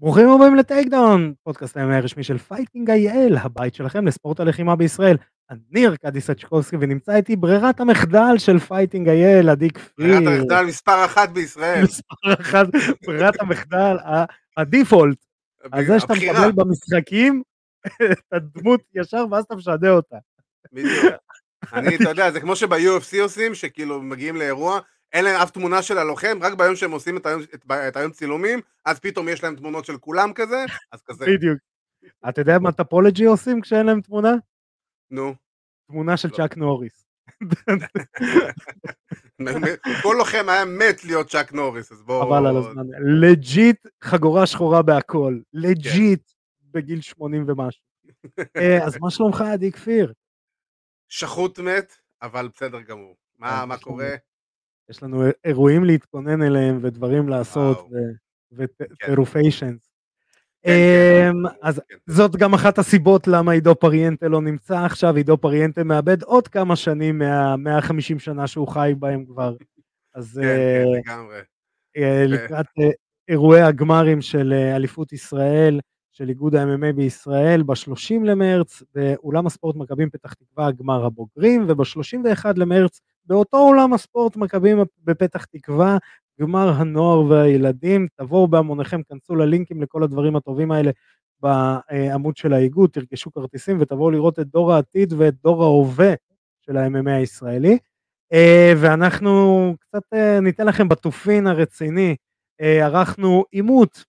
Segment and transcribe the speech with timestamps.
[0.00, 5.16] ברוכים הבאים לטייקדאון, פודקאסט הימי הרשמי של פייטינג אייל, הבית שלכם לספורט הלחימה בישראל.
[5.50, 10.06] אני ארכדי סצ'קובסקי ונמצא איתי ברירת המחדל של פייטינג אייל, עדי כפיר.
[10.06, 11.84] ברירת המחדל מספר אחת בישראל.
[11.84, 12.66] מספר אחת,
[13.06, 13.96] ברירת המחדל,
[14.56, 15.18] ה default.
[15.72, 17.42] על זה שאתה מקבל במשחקים
[18.12, 20.16] את הדמות ישר ואז אתה משדרג אותה.
[20.72, 21.14] בדיוק.
[21.72, 24.80] אני, אתה יודע, זה כמו שב-UFC עושים, שכאילו מגיעים לאירוע,
[25.12, 28.12] אין להם אף תמונה של הלוחם, רק ביום שהם עושים את היום, את, את היום
[28.12, 31.26] צילומים, אז פתאום יש להם תמונות של כולם כזה, אז כזה.
[31.26, 31.58] בדיוק.
[32.28, 34.32] אתה יודע מה טופולוגי עושים כשאין להם תמונה?
[35.10, 35.34] נו.
[35.86, 36.36] תמונה של לא.
[36.36, 37.06] צ'אק נוריס.
[40.02, 42.26] כל לוחם היה מת להיות צ'אק נוריס, אז בואו...
[42.26, 42.86] חבל על הזמן.
[43.20, 45.38] legit חגורה שחורה בהכל.
[45.52, 46.32] legit
[46.70, 47.82] בגיל 80 ומשהו.
[48.56, 50.12] אה, אז מה שלומך עדי כפיר?
[51.08, 53.16] שחוט מת, אבל בסדר גמור.
[53.38, 54.14] מה, אה, קורה?
[54.90, 57.88] יש לנו אירועים להתכונן אליהם ודברים לעשות וואו.
[58.52, 58.86] ו- כן.
[58.98, 59.76] כן,
[60.64, 60.70] כן.
[60.70, 61.96] אמ, אז כן.
[62.06, 66.76] זאת גם אחת הסיבות למה עידו פריאנטה לא נמצא עכשיו, עידו פריאנטה מאבד עוד כמה
[66.76, 69.56] שנים מה-150 שנה שהוא חי בהם כבר.
[70.14, 70.84] אז אה.
[71.96, 72.90] אה, לקראת אה,
[73.28, 75.80] אירועי הגמרים של אה, אליפות ישראל,
[76.12, 83.00] של איגוד ה-MMA בישראל, ב-30 למרץ באולם הספורט מכבים פתח תקווה גמר הבוגרים, וב-31 למרץ
[83.30, 85.98] באותו אולם הספורט מכבים בפתח תקווה
[86.40, 88.06] גמר הנוער והילדים.
[88.16, 90.90] תבואו בהמוניכם, כנסו ללינקים לכל הדברים הטובים האלה
[91.40, 96.14] בעמוד של האיגוד, תרכשו כרטיסים ותבואו לראות את דור העתיד ואת דור ההווה
[96.60, 97.78] של ה-MMA הישראלי.
[98.32, 102.16] אה, ואנחנו קצת אה, ניתן לכם בתופין הרציני,
[102.60, 104.04] אה, ערכנו עימות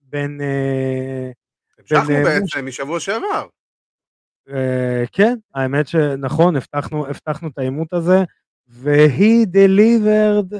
[0.00, 0.40] בין,
[1.78, 3.46] המשכנו בין, בעצם משבוע שעבר.
[4.48, 8.18] אה, כן, האמת שנכון, הבטחנו, הבטחנו את העימות הזה,
[8.66, 10.54] והיא delivered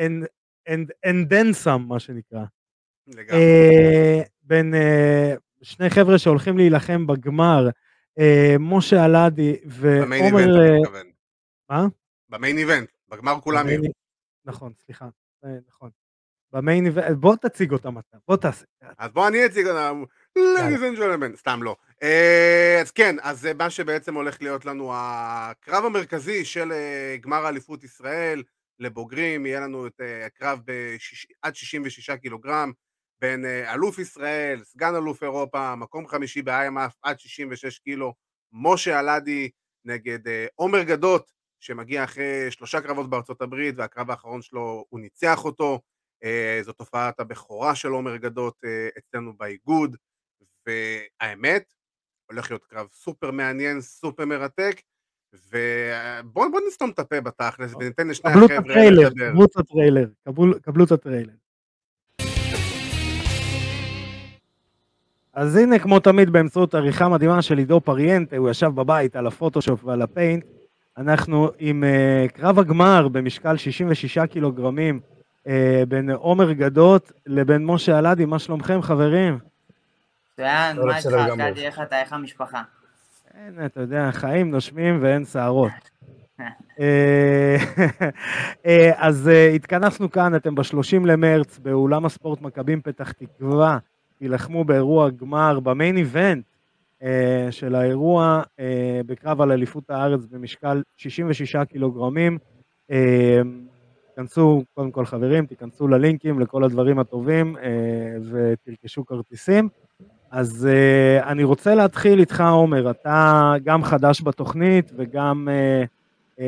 [0.00, 0.24] and,
[0.68, 2.44] and, and then some, מה שנקרא.
[3.06, 3.40] לגמרי.
[3.40, 7.68] אה, בין אה, שני חבר'ה שהולכים להילחם בגמר,
[8.60, 10.30] משה אלעדי ועומר...
[11.70, 11.86] מה?
[12.28, 13.80] במיין איבנט, בגמר כולם יהיו.
[14.44, 15.08] נכון, סליחה,
[15.68, 15.90] נכון.
[16.52, 18.64] במיין איבנט, בוא תציג אותם אתה, בוא תעשה.
[18.98, 20.04] אז בוא אני אציג אותם,
[20.38, 21.76] ladies and gentlemen, סתם לא.
[22.02, 27.84] אה, אז כן, אז מה שבעצם הולך להיות לנו הקרב המרכזי של אה, גמר אליפות
[27.84, 28.42] ישראל
[28.78, 32.72] לבוגרים, יהיה לנו את אה, הקרב בשיש- עד 66 קילוגרם
[33.20, 38.14] בין אלוף ישראל, סגן אלוף אירופה, מקום חמישי ב-IMF עד 66 קילו,
[38.52, 39.50] משה אלעדי
[39.84, 40.18] נגד
[40.54, 45.80] עומר גדות, שמגיע אחרי שלושה קרבות בארצות הברית, והקרב האחרון שלו הוא ניצח אותו.
[46.62, 48.54] זו תופעת הבכורה של עומר גדות
[48.98, 49.96] אצלנו באיגוד,
[50.68, 51.72] והאמת,
[52.30, 54.80] הולך להיות קרב סופר מעניין, סופר מרתק,
[55.32, 59.30] ובואו בוא נסתום את הפה בתכלס וניתן לשני החבר'ה לדבר.
[59.30, 60.08] קבלו את הטריילר,
[60.62, 61.32] קבלו את הטריילר.
[65.32, 69.84] אז הנה, כמו תמיד, באמצעות עריכה מדהימה של עידו פריאנטה, הוא ישב בבית על הפוטושופ
[69.84, 70.44] ועל הפיינט.
[70.96, 75.00] אנחנו עם uh, קרב הגמר במשקל 66 קילוגרמים
[75.44, 75.50] uh,
[75.88, 79.38] בין עומר גדות לבין משה אלעדי, מה שלומכם חברים?
[80.38, 81.06] מצוין, לא, מה איתך.
[81.12, 82.62] ארכדי, איך אתה, איך המשפחה?
[83.34, 85.72] אין, אתה יודע, חיים נושמים ואין שערות.
[86.80, 87.56] אה,
[88.66, 93.78] אה, אז אה, התכנסנו כאן, אתם ב-30 למרץ באולם הספורט מכבים פתח תקווה,
[94.18, 96.44] תילחמו באירוע גמר, במיין איבנט
[97.02, 102.38] אה, של האירוע אה, בקרב על אליפות הארץ במשקל 66 קילוגרמים.
[102.90, 103.40] אה,
[104.08, 109.68] תיכנסו, קודם כל חברים, תיכנסו ללינקים לכל הדברים הטובים אה, ותרכשו כרטיסים.
[110.30, 115.86] אז uh, אני רוצה להתחיל איתך, עומר, אתה גם חדש בתוכנית וגם, uh,
[116.36, 116.42] uh,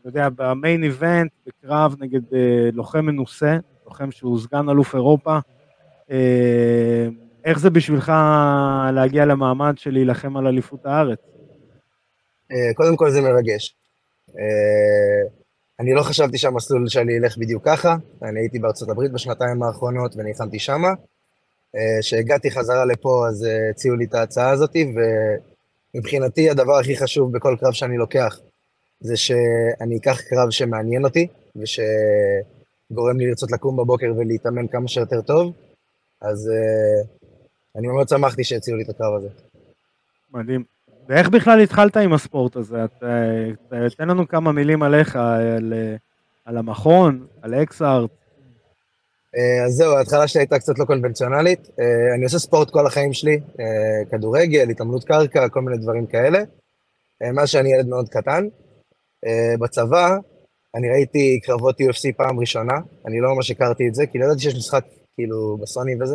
[0.00, 2.36] אתה יודע, במיין איבנט, בקרב נגד uh,
[2.72, 5.38] לוחם מנוסה, לוחם שהוא סגן אלוף אירופה.
[6.08, 6.12] Uh,
[7.44, 8.12] איך זה בשבילך
[8.92, 11.18] להגיע למעמד של להילחם על אליפות הארץ?
[12.52, 13.76] אה, קודם כל זה מרגש.
[14.38, 15.28] אה,
[15.80, 20.58] אני לא חשבתי שהמסלול שלי ילך בדיוק ככה, אני הייתי בארצות הברית בשנתיים האחרונות ונלחמתי
[20.58, 20.88] שמה.
[22.00, 24.76] כשהגעתי חזרה לפה אז אה, הציעו לי את ההצעה הזאת,
[25.94, 28.40] ומבחינתי הדבר הכי חשוב בכל קרב שאני לוקח
[29.00, 31.26] זה שאני אקח קרב שמעניין אותי,
[31.56, 35.52] ושגורם לי לרצות לקום בבוקר ולהתאמן כמה שיותר טוב,
[36.20, 37.02] אז אה,
[37.76, 39.28] אני מאוד שמחתי שהציעו לי את הקרב הזה.
[40.32, 40.64] מדהים.
[41.08, 42.76] ואיך בכלל התחלת עם הספורט הזה?
[43.96, 45.96] תן לנו כמה מילים עליך, על, אה,
[46.44, 48.19] על המכון, על אקסארט.
[49.36, 51.70] אה, אז זהו, ההתחלה שלי הייתה קצת לא קונבנציונלית.
[51.80, 56.38] אה, אני עושה ספורט כל החיים שלי, אה, כדורגל, התעמלות קרקע, כל מיני דברים כאלה.
[57.34, 58.48] מאז שאני ילד מאוד קטן.
[59.60, 60.16] בצבא,
[60.74, 62.72] אני ראיתי קרבות UFC פעם ראשונה,
[63.06, 64.84] אני לא ממש הכרתי את זה, כי לא ידעתי שיש משחק
[65.14, 66.14] כאילו בסוני וזה.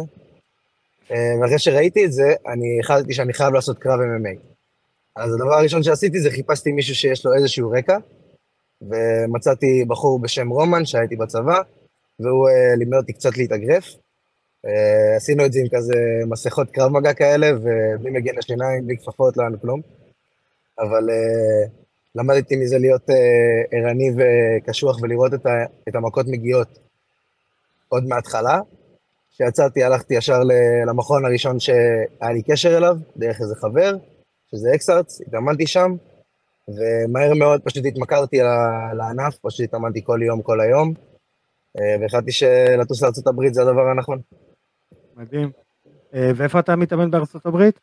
[1.09, 4.39] ואחרי שראיתי את זה, אני החלטתי שאני חייב לעשות קרב MMA.
[5.15, 7.97] אז הדבר הראשון שעשיתי זה חיפשתי מישהו שיש לו איזשהו רקע,
[8.81, 11.61] ומצאתי בחור בשם רומן שהייתי בצבא,
[12.19, 13.85] והוא uh, לימד אותי קצת להתאגרף.
[13.85, 14.69] Uh,
[15.17, 15.95] עשינו את זה עם כזה
[16.27, 19.81] מסכות קרב מגע כאלה, ובלי מגן השיניים, בלי כפפות, לא היה לנו כלום.
[20.79, 21.69] אבל uh,
[22.15, 23.09] למדתי מזה להיות
[23.71, 25.33] ערני וקשוח ולראות
[25.87, 26.79] את, המכות מגיעות
[27.89, 28.59] עוד מההתחלה.
[29.31, 30.39] כשיצאתי הלכתי ישר
[30.87, 33.95] למכון הראשון שהיה לי קשר אליו, דרך איזה חבר,
[34.51, 35.95] שזה אקסארטס, התאמנתי שם,
[36.67, 38.37] ומהר מאוד פשוט התמכרתי
[38.97, 41.04] לענף, פשוט התאמנתי כל יום, כל היום, אה,
[42.01, 44.19] והחלטתי שלטוס לארה"ב זה הדבר הנכון.
[45.15, 45.51] מדהים.
[46.15, 47.79] אה, ואיפה אתה מתאמן בארצות הברית?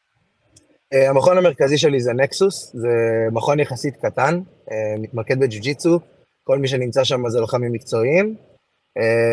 [0.93, 2.89] אה, המכון המרכזי שלי זה נקסוס, זה
[3.33, 4.41] מכון יחסית קטן,
[4.99, 6.01] מתמקד בג'יו-ג'יצו,
[6.45, 8.37] כל מי שנמצא שם זה לוחמים מקצועיים.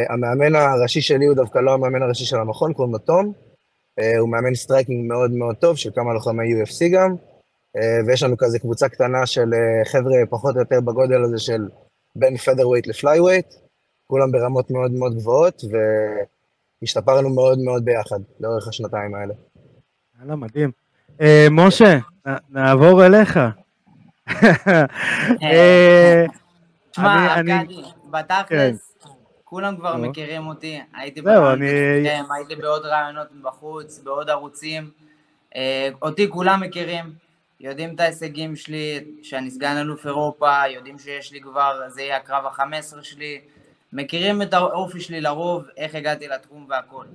[0.10, 3.34] המאמן הראשי שלי הוא דווקא לא המאמן הראשי של המכון, קוראים לו תום.
[4.20, 7.16] הוא מאמן striking מאוד מאוד טוב, של כמה לוחמי UFC גם.
[8.08, 9.50] ויש לנו כזה קבוצה קטנה של
[9.86, 11.68] חבר'ה פחות או יותר בגודל הזה של
[12.16, 13.54] בין פדרווייט לפלייווייט,
[14.10, 15.62] כולם ברמות מאוד מאוד גבוהות,
[16.82, 19.34] והשתפרנו מאוד מאוד ביחד לאורך השנתיים האלה.
[20.20, 20.72] יאללה, מדהים.
[21.22, 21.98] אה, משה,
[22.50, 23.40] נעבור אליך.
[25.44, 26.26] אה,
[26.92, 28.98] תשמע, ארכדי, בתכלס.
[29.44, 31.22] כולם כבר מכירים אותי, הייתי
[32.36, 34.90] הייתי בעוד רעיונות בחוץ, בעוד ערוצים.
[35.56, 37.06] אה, אותי כולם מכירים,
[37.60, 42.46] יודעים את ההישגים שלי, שאני סגן אלוף אירופה, יודעים שיש לי כבר, זה יהיה הקרב
[42.46, 43.42] ה-15 שלי,
[43.94, 47.06] מכירים את האופי שלי לרוב, איך הגעתי לתחום והכל.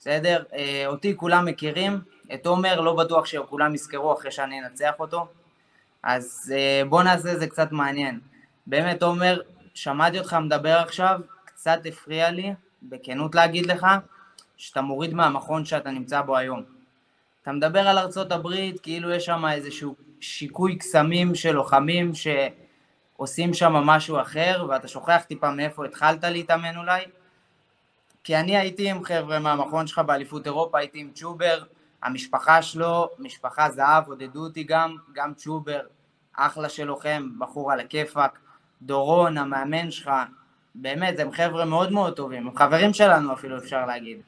[0.00, 0.42] בסדר?
[0.54, 2.00] אה, אותי כולם מכירים,
[2.34, 5.26] את עומר לא בטוח שכולם יזכרו אחרי שאני אנצח אותו,
[6.02, 8.20] אז אה, בוא נעשה זה קצת מעניין.
[8.66, 9.40] באמת עומר,
[9.74, 12.52] שמעתי אותך מדבר עכשיו, קצת הפריע לי,
[12.82, 13.86] בכנות להגיד לך,
[14.56, 16.62] שאתה מוריד מהמכון שאתה נמצא בו היום.
[17.42, 22.26] אתה מדבר על ארצות הברית כאילו יש שם איזשהו שיקוי קסמים של לוחמים ש...
[23.18, 27.04] עושים שם משהו אחר, ואתה שוכח טיפה מאיפה התחלת להתאמן אולי.
[28.24, 31.62] כי אני הייתי עם חבר'ה מהמכון שלך באליפות אירופה, הייתי עם צ'ובר,
[32.02, 35.80] המשפחה שלו, משפחה זהב, עודדו אותי גם, גם צ'ובר,
[36.36, 38.38] אחלה של לוחם, בחור על הכיפאק,
[38.82, 40.10] דורון, המאמן שלך,
[40.74, 44.20] באמת, הם חבר'ה מאוד מאוד טובים, הם חברים שלנו אפילו אפשר להגיד.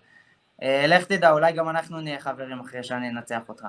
[0.62, 3.66] אה, לך תדע, אולי גם אנחנו נהיה חברים אחרי שאני אנצח אותך.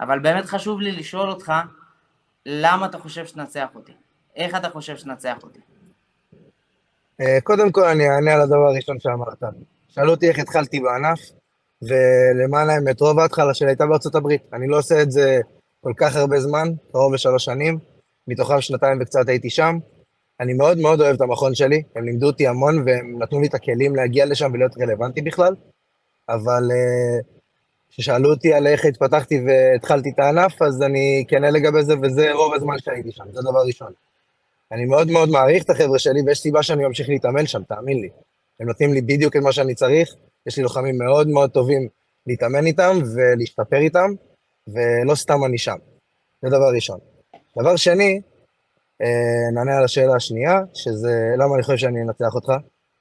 [0.00, 1.52] אבל באמת חשוב לי לשאול אותך,
[2.46, 3.92] למה אתה חושב שתנצח אותי?
[4.36, 5.60] איך אתה חושב שנצח אותי?
[7.20, 9.42] אה, קודם כל אני אענה על הדבר הראשון שאמרת.
[9.88, 11.20] שאלו אותי איך התחלתי בענף,
[11.82, 14.42] ולמען האמת, רוב ההתחלה שלי הייתה בארצות הברית.
[14.52, 15.40] אני לא עושה את זה
[15.80, 17.78] כל כך הרבה זמן, קרוב לשלוש שנים,
[18.28, 19.78] מתוכם שנתיים וקצת הייתי שם.
[20.40, 23.54] אני מאוד מאוד אוהב את המכון שלי, הם לימדו אותי המון והם נתנו לי את
[23.54, 25.54] הכלים להגיע לשם ולהיות רלוונטי בכלל,
[26.28, 27.20] אבל אה,
[27.90, 32.54] כששאלו אותי על איך התפתחתי והתחלתי את הענף, אז אני כנה לגבי זה, וזה רוב
[32.54, 33.92] הזמן שהייתי שם, זה דבר ראשון.
[34.74, 38.08] אני מאוד מאוד מעריך את החבר'ה שלי, ויש סיבה שאני ממשיך להתאמן שם, תאמין לי.
[38.60, 40.14] הם נותנים לי בדיוק את מה שאני צריך,
[40.46, 41.88] יש לי לוחמים מאוד מאוד טובים
[42.26, 44.10] להתאמן איתם ולהשתפר איתם,
[44.68, 45.76] ולא סתם אני שם.
[46.42, 46.98] זה דבר ראשון.
[47.58, 48.20] דבר שני,
[49.02, 52.52] אה, נענה על השאלה השנייה, שזה למה אני חושב שאני אנצח אותך,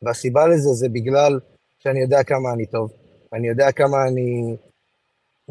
[0.01, 1.39] והסיבה לזה זה בגלל
[1.80, 2.94] שאני יודע כמה אני טוב,
[3.32, 4.56] ואני יודע כמה אני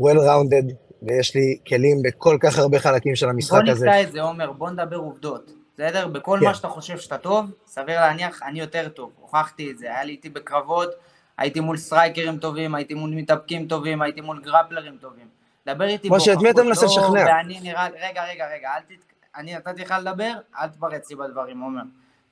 [0.01, 3.87] well-rounded, ויש לי כלים בכל כך הרבה חלקים של המשחק הזה.
[3.87, 5.62] בוא נקטע את זה, עומר, בוא נדבר עובדות.
[5.83, 6.09] בסדר?
[6.09, 6.47] בכל כן.
[6.47, 10.13] מה שאתה חושב שאתה טוב, סביר להניח, אני יותר טוב, הוכחתי את זה, היה לי
[10.13, 10.91] איתי בקרבות,
[11.39, 15.27] הייתי מול strikerים טובים, הייתי מול מתאבקים טובים, הייתי מול grapplerים טובים.
[15.67, 17.25] דבר איתי, משה, את מי אתה מנסה לשכנע?
[17.27, 19.05] ואני נראה, רגע, רגע, רגע, אל תת...
[19.37, 21.83] אני נתתי לך לדבר, אל תתפרץ לי בדברים, עומר.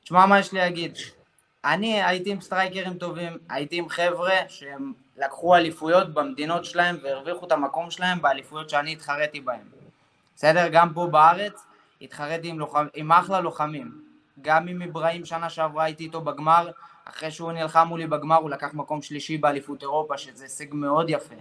[0.04, 0.98] תשמע מה יש לי להגיד.
[1.64, 7.52] אני הייתי עם strikerים טובים, הייתי עם חבר'ה שהם לקחו אליפויות במדינות שלהם והרוויחו את
[7.52, 9.68] המקום שלהם באליפויות שאני התחרתי בהם.
[10.36, 10.68] בסדר?
[10.68, 11.66] גם פה בארץ,
[12.00, 12.86] התחרתי עם, לוחמ...
[12.94, 14.02] עם אחלה לוחמים.
[14.42, 16.70] גם עם אברהים שנה שעברה הייתי איתו בגמר,
[17.04, 21.34] אחרי שהוא נלחם מולי בגמר הוא לקח מקום שלישי באליפות אירופה, שזה הישג מאוד יפה.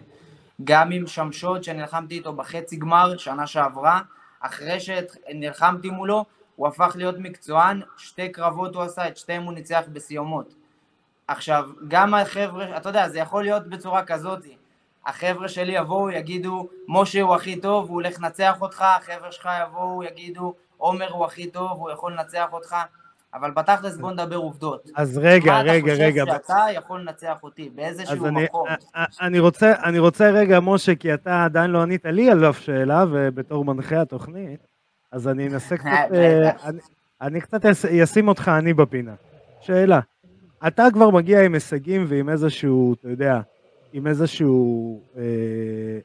[0.63, 4.01] גם עם שמשוד שנלחמתי איתו בחצי גמר שנה שעברה,
[4.39, 6.25] אחרי שנלחמתי מולו,
[6.55, 10.53] הוא הפך להיות מקצוען, שתי קרבות הוא עשה, את שתיהם הוא ניצח בסיומות.
[11.27, 14.39] עכשיו, גם החבר'ה, אתה יודע, זה יכול להיות בצורה כזאת,
[15.05, 20.03] החבר'ה שלי יבואו, יגידו, משה הוא הכי טוב, הוא הולך לנצח אותך, החבר'ה שלך יבואו,
[20.03, 22.75] יגידו, עומר הוא הכי טוב, הוא יכול לנצח אותך,
[23.33, 24.89] אבל בתכלס בוא נדבר עובדות.
[24.95, 26.25] אז רגע, רגע, רגע.
[26.25, 28.67] מה אתה חושב שאתה יכול לנצח אותי, באיזשהו אני, מקום?
[29.21, 33.05] אני רוצה, אני רוצה רגע, משה, כי אתה עדיין לא ענית לי על אף שאלה,
[33.11, 34.59] ובתור מנחה התוכנית,
[35.11, 36.79] אז אני אנסה קצת, אה, אני,
[37.21, 37.65] אני קצת
[38.03, 39.13] אשים אותך אני בפינה.
[39.61, 39.99] שאלה.
[40.67, 43.39] אתה כבר מגיע עם הישגים ועם איזשהו, אתה יודע,
[43.93, 45.23] עם איזשהו, אה,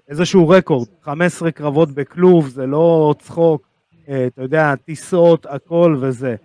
[0.09, 3.69] איזשהו רקורד, 15 קרבות בכלוב, זה לא צחוק,
[4.09, 6.37] אה, אתה יודע, טיסות, הכל וזה.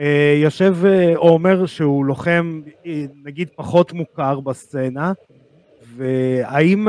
[0.00, 0.76] אה, יושב
[1.16, 2.60] אומר שהוא לוחם,
[3.24, 5.12] נגיד, פחות מוכר בסצנה,
[5.96, 6.88] והאם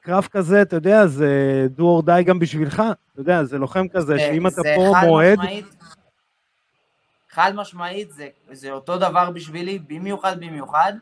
[0.00, 2.82] קרב כזה, אתה יודע, זה do or die גם בשבילך?
[3.12, 5.38] אתה יודע, זה לוחם כזה, שאם אתה פה מועד...
[7.30, 10.92] חד משמעית, זה, זה אותו דבר בשבילי, במיוחד במיוחד,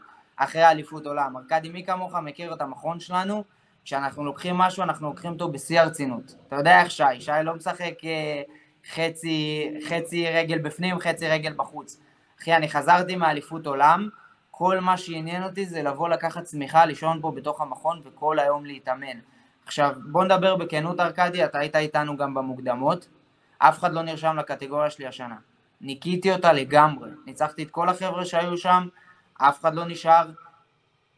[0.43, 1.37] אחרי אליפות עולם.
[1.37, 3.45] ארכדי, מי כמוך מכיר את המכון שלנו,
[3.85, 6.35] כשאנחנו לוקחים משהו, אנחנו לוקחים אותו בשיא הרצינות.
[6.49, 8.43] אתה יודע איך שי, שי לא משחק אה,
[8.93, 12.01] חצי, חצי רגל בפנים, חצי רגל בחוץ.
[12.41, 14.09] אחי, אני חזרתי מאליפות עולם,
[14.51, 19.19] כל מה שעניין אותי זה לבוא לקחת צמיחה, לישון פה בתוך המכון וכל היום להתאמן.
[19.65, 23.09] עכשיו, בוא נדבר בכנות ארכדי, אתה היית איתנו גם במוקדמות,
[23.59, 25.37] אף אחד לא נרשם לקטגוריה שלי השנה.
[25.81, 28.89] ניקיתי אותה לגמרי, ניצחתי את כל החבר'ה שהיו שם,
[29.49, 30.31] אף אחד לא נשאר.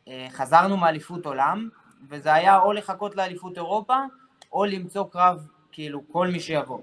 [0.09, 1.69] אה, חזרנו מאליפות עולם,
[2.09, 3.97] וזה היה או לחכות לאליפות אירופה,
[4.53, 6.81] או למצוא קרב, כאילו, כל מי שיבוא.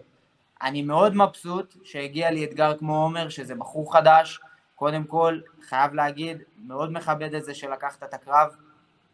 [0.62, 4.40] אני מאוד מבסוט שהגיע לי אתגר כמו עומר, שזה בחור חדש,
[4.76, 8.56] קודם כל, חייב להגיד, מאוד מכבד את זה שלקחת את הקרב,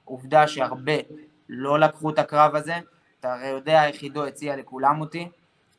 [0.06, 0.94] עובדה שהרבה
[1.50, 2.76] לא לקחו את הקרב הזה,
[3.20, 5.30] אתה הרי יודע איך עידו הציע לכולם אותי,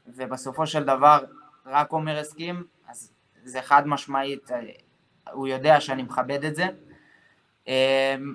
[0.07, 1.25] ובסופו של דבר
[1.67, 3.13] רק עומר הסכים, אז
[3.45, 4.51] זה חד משמעית,
[5.33, 6.67] הוא יודע שאני מכבד את זה,
[7.67, 8.35] אמ,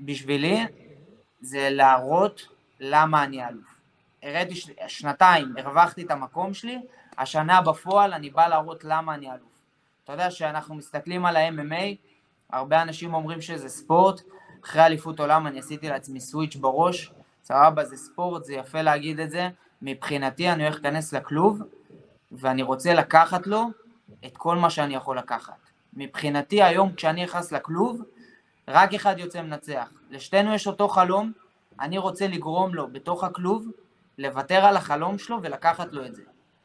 [0.00, 0.66] ובשבילי
[1.40, 2.48] זה להראות
[2.80, 3.80] למה אני אלוף.
[4.22, 4.54] הראיתי
[4.86, 6.78] שנתיים, הרווחתי את המקום שלי,
[7.18, 9.54] השנה בפועל אני בא להראות למה אני אלוף.
[10.04, 11.94] אתה יודע שאנחנו מסתכלים על ה-MMA,
[12.50, 14.20] הרבה אנשים אומרים שזה ספורט,
[14.64, 17.12] אחרי אליפות עולם אני עשיתי לעצמי סוויץ' בראש,
[17.44, 19.48] סבבה, זה ספורט, זה יפה להגיד את זה,
[19.82, 21.62] מבחינתי אני הולך להיכנס לכלוב,
[22.32, 23.66] ואני רוצה לקחת לו
[24.26, 25.70] את כל מה שאני יכול לקחת.
[25.96, 28.02] מבחינתי היום כשאני נכנס לכלוב,
[28.68, 29.88] רק אחד יוצא מנצח.
[30.10, 31.32] לשתינו יש אותו חלום,
[31.80, 33.66] אני רוצה לגרום לו בתוך הכלוב
[34.18, 36.22] לוותר על החלום שלו ולקחת לו את זה.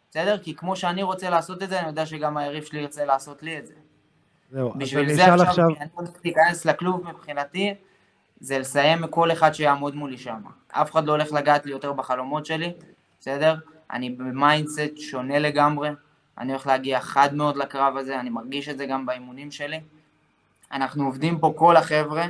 [0.10, 0.38] בסדר?
[0.38, 3.58] כי כמו שאני רוצה לעשות את זה, אני יודע שגם היריב שלי ירצה לעשות לי
[3.58, 3.74] את זה.
[4.52, 5.66] זהו, בשביל זה עכשיו, עכשיו...
[5.80, 7.74] אני רוצה להיכנס לכלוב מבחינתי,
[8.40, 10.42] זה לסיים כל אחד שיעמוד מולי שם.
[10.72, 12.74] אף אחד לא הולך לגעת לי יותר בחלומות שלי,
[13.20, 13.56] בסדר?
[13.92, 15.90] אני ב mindset שונה לגמרי,
[16.40, 19.80] אני הולך להגיע חד מאוד לקרב הזה, אני מרגיש את זה גם באימונים שלי.
[20.72, 22.26] אנחנו עובדים פה כל החבר'ה,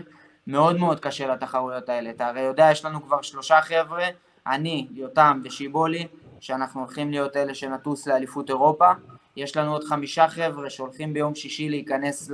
[0.48, 2.10] מאוד מאוד קשה לתחרויות האלה.
[2.10, 4.08] אתה הרי יודע, יש לנו כבר שלושה חבר'ה,
[4.48, 6.08] אני, יותם ושיבולי,
[6.40, 8.92] שאנחנו הולכים להיות אלה שנטוס לאליפות אירופה.
[9.36, 12.32] יש לנו עוד חמישה חבר'ה שהולכים ביום שישי להיכנס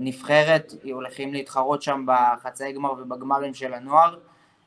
[0.00, 4.18] לנבחרת, הולכים להתחרות שם בחצאי גמר ובגמרים של הנוער,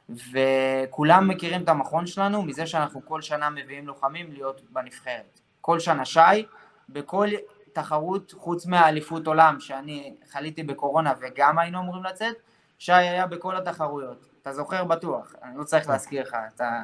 [0.09, 5.39] וכולם מכירים את המכון שלנו מזה שאנחנו כל שנה מביאים לוחמים להיות בנבחרת.
[5.65, 6.45] כל שנה שי,
[6.89, 7.27] בכל
[7.73, 12.35] תחרות חוץ מהאליפות עולם, שאני חליתי בקורונה וגם היינו אמורים לצאת,
[12.77, 14.25] שי היה בכל התחרויות.
[14.41, 16.35] אתה זוכר בטוח, אני לא צריך להזכיר לך.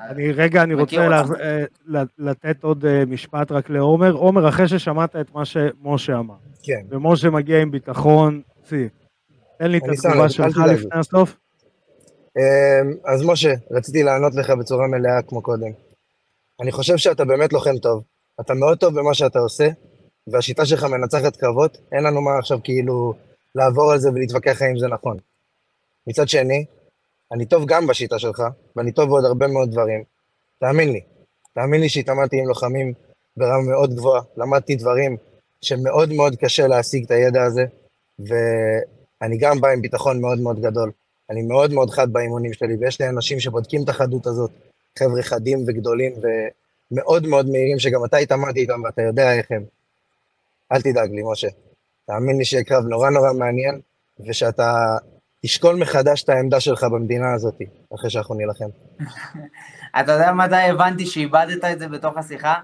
[0.10, 1.08] אני רגע, אני רוצה
[1.40, 4.12] אה, לתת עוד אה, משפט רק לעומר.
[4.12, 6.82] עומר, אחרי ששמעת את מה שמשה אמר, כן.
[6.90, 8.90] ומשה מגיע עם ביטחון, צי,
[9.58, 11.38] תן לי את התגובה שלך לפני הסוף.
[12.38, 15.72] אמ, אז משה, רציתי לענות לך בצורה מלאה כמו קודם.
[16.62, 18.04] אני חושב שאתה באמת לוחם טוב.
[18.40, 19.70] אתה מאוד טוב במה שאתה עושה,
[20.28, 23.14] והשיטה שלך מנצחת קרבות, אין לנו מה עכשיו כאילו
[23.56, 25.18] לעבור על זה ולהתווכח האם זה נכון.
[26.08, 26.66] מצד שני,
[27.32, 28.44] אני טוב גם בשיטה שלך,
[28.76, 30.04] ואני טוב בעוד הרבה מאוד דברים.
[30.60, 31.02] תאמין לי,
[31.54, 32.94] תאמין לי שהתאמנתי עם לוחמים
[33.38, 35.18] ברמה מאוד גבוהה, למדתי דברים
[35.62, 37.66] שמאוד מאוד קשה להשיג את הידע הזה,
[38.20, 40.92] ואני גם בא עם ביטחון מאוד מאוד גדול.
[41.30, 44.52] אני מאוד מאוד חד באימונים שלי, ויש לי אנשים שבודקים את החדות הזאת,
[45.00, 49.64] חבר'ה חדים וגדולים ומאוד מאוד מהירים, שגם אתה התאמנתי איתם ואתה יודע איך הם.
[50.72, 51.48] אל תדאג לי, משה.
[52.06, 53.80] תאמין לי שיהיה קרב נורא נורא מעניין,
[54.28, 54.98] ושאתה
[55.42, 57.56] תשקול מחדש את העמדה שלך במדינה הזאת,
[57.96, 58.70] אחרי שאנחנו נילחם.
[60.00, 62.56] אתה יודע מתי הבנתי שאיבדת את זה בתוך השיחה?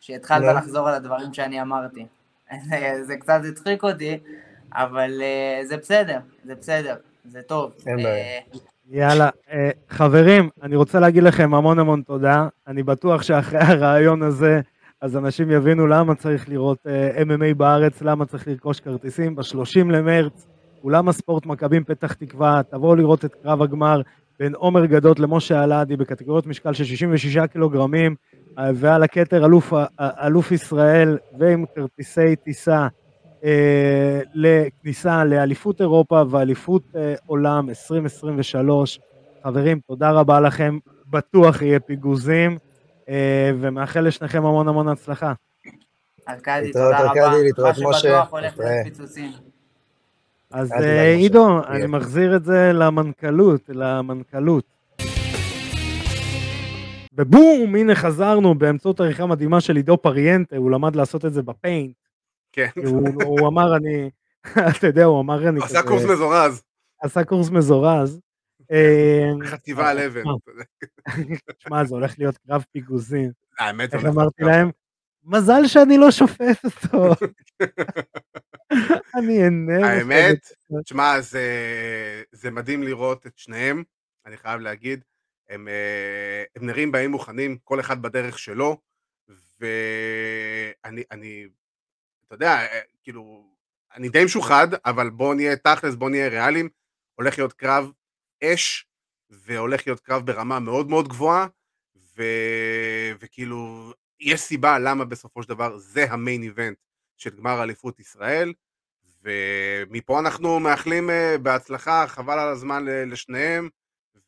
[0.00, 2.06] שהתחלת לחזור על הדברים שאני אמרתי.
[3.06, 4.18] זה קצת הצחיק אותי,
[4.72, 7.72] אבל אה, זה בסדר, זה בסדר, זה טוב.
[7.86, 8.08] אין בעיה.
[8.08, 8.40] אה,
[8.90, 12.48] יאללה, אה, חברים, אני רוצה להגיד לכם המון המון תודה.
[12.66, 14.60] אני בטוח שאחרי הרעיון הזה,
[15.00, 19.36] אז אנשים יבינו למה צריך לראות MMA בארץ, למה צריך לרכוש כרטיסים.
[19.36, 20.46] ב-30 למרץ,
[20.84, 24.00] אולם הספורט מכבים פתח תקווה, תבואו לראות את קרב הגמר
[24.38, 28.14] בין עומר גדות למשה אלעדי בקטגוריות משקל של 66 קילוגרמים,
[28.74, 32.88] ועל הכתר אלוף, אלוף ישראל ועם כרטיסי טיסה
[33.46, 39.00] אה, לכניסה לאליפות אירופה ואליפות אה, עולם 2023.
[39.44, 40.78] חברים, תודה רבה לכם,
[41.10, 42.58] בטוח יהיה פיגוזים,
[43.08, 45.32] אה, ומאחל לשניכם המון המון הצלחה.
[46.28, 47.38] ארכדי, תודה רבה.
[47.42, 47.98] להתראות, משה.
[47.98, 49.30] שבטוח הולך לפיצוצים.
[50.50, 50.72] אז
[51.16, 54.64] עידו, אני מחזיר את זה למנכ"לות, למנכ"לות.
[57.18, 62.05] ובום, הנה חזרנו באמצעות עריכה מדהימה של עידו פריאנטה, הוא למד לעשות את זה בפיינט.
[62.56, 62.68] כן.
[63.22, 64.10] הוא, אמר, אני,
[64.78, 66.62] אתה יודע, הוא אמר, אני עשה קורס מזורז.
[67.02, 68.20] עשה קורס מזורז.
[69.44, 70.22] חטיבה על אבן.
[71.58, 73.30] תשמע, זה הולך להיות קרב פיגוזים.
[73.58, 74.70] האמת, איך אמרתי להם?
[75.24, 77.26] מזל שאני לא שופט אותו.
[79.18, 79.88] אני אהנה.
[79.88, 80.38] האמת,
[80.84, 81.20] תשמע,
[82.32, 83.82] זה מדהים לראות את שניהם,
[84.26, 85.04] אני חייב להגיד.
[85.50, 85.68] הם,
[86.56, 88.76] הם נראים באים מוכנים, כל אחד בדרך שלו,
[89.60, 91.46] ואני, אני,
[92.26, 92.58] אתה יודע,
[93.02, 93.44] כאילו,
[93.94, 96.68] אני די משוחד, אבל בואו נהיה תכלס, בואו נהיה ריאליים,
[97.14, 97.90] הולך להיות קרב
[98.44, 98.86] אש,
[99.30, 101.46] והולך להיות קרב ברמה מאוד מאוד גבוהה,
[102.16, 102.22] ו...
[103.20, 106.76] וכאילו, יש סיבה למה בסופו של דבר זה המיין איבנט
[107.16, 108.52] של גמר אליפות ישראל,
[109.22, 113.68] ומפה אנחנו מאחלים אה, בהצלחה, חבל על הזמן לשניהם,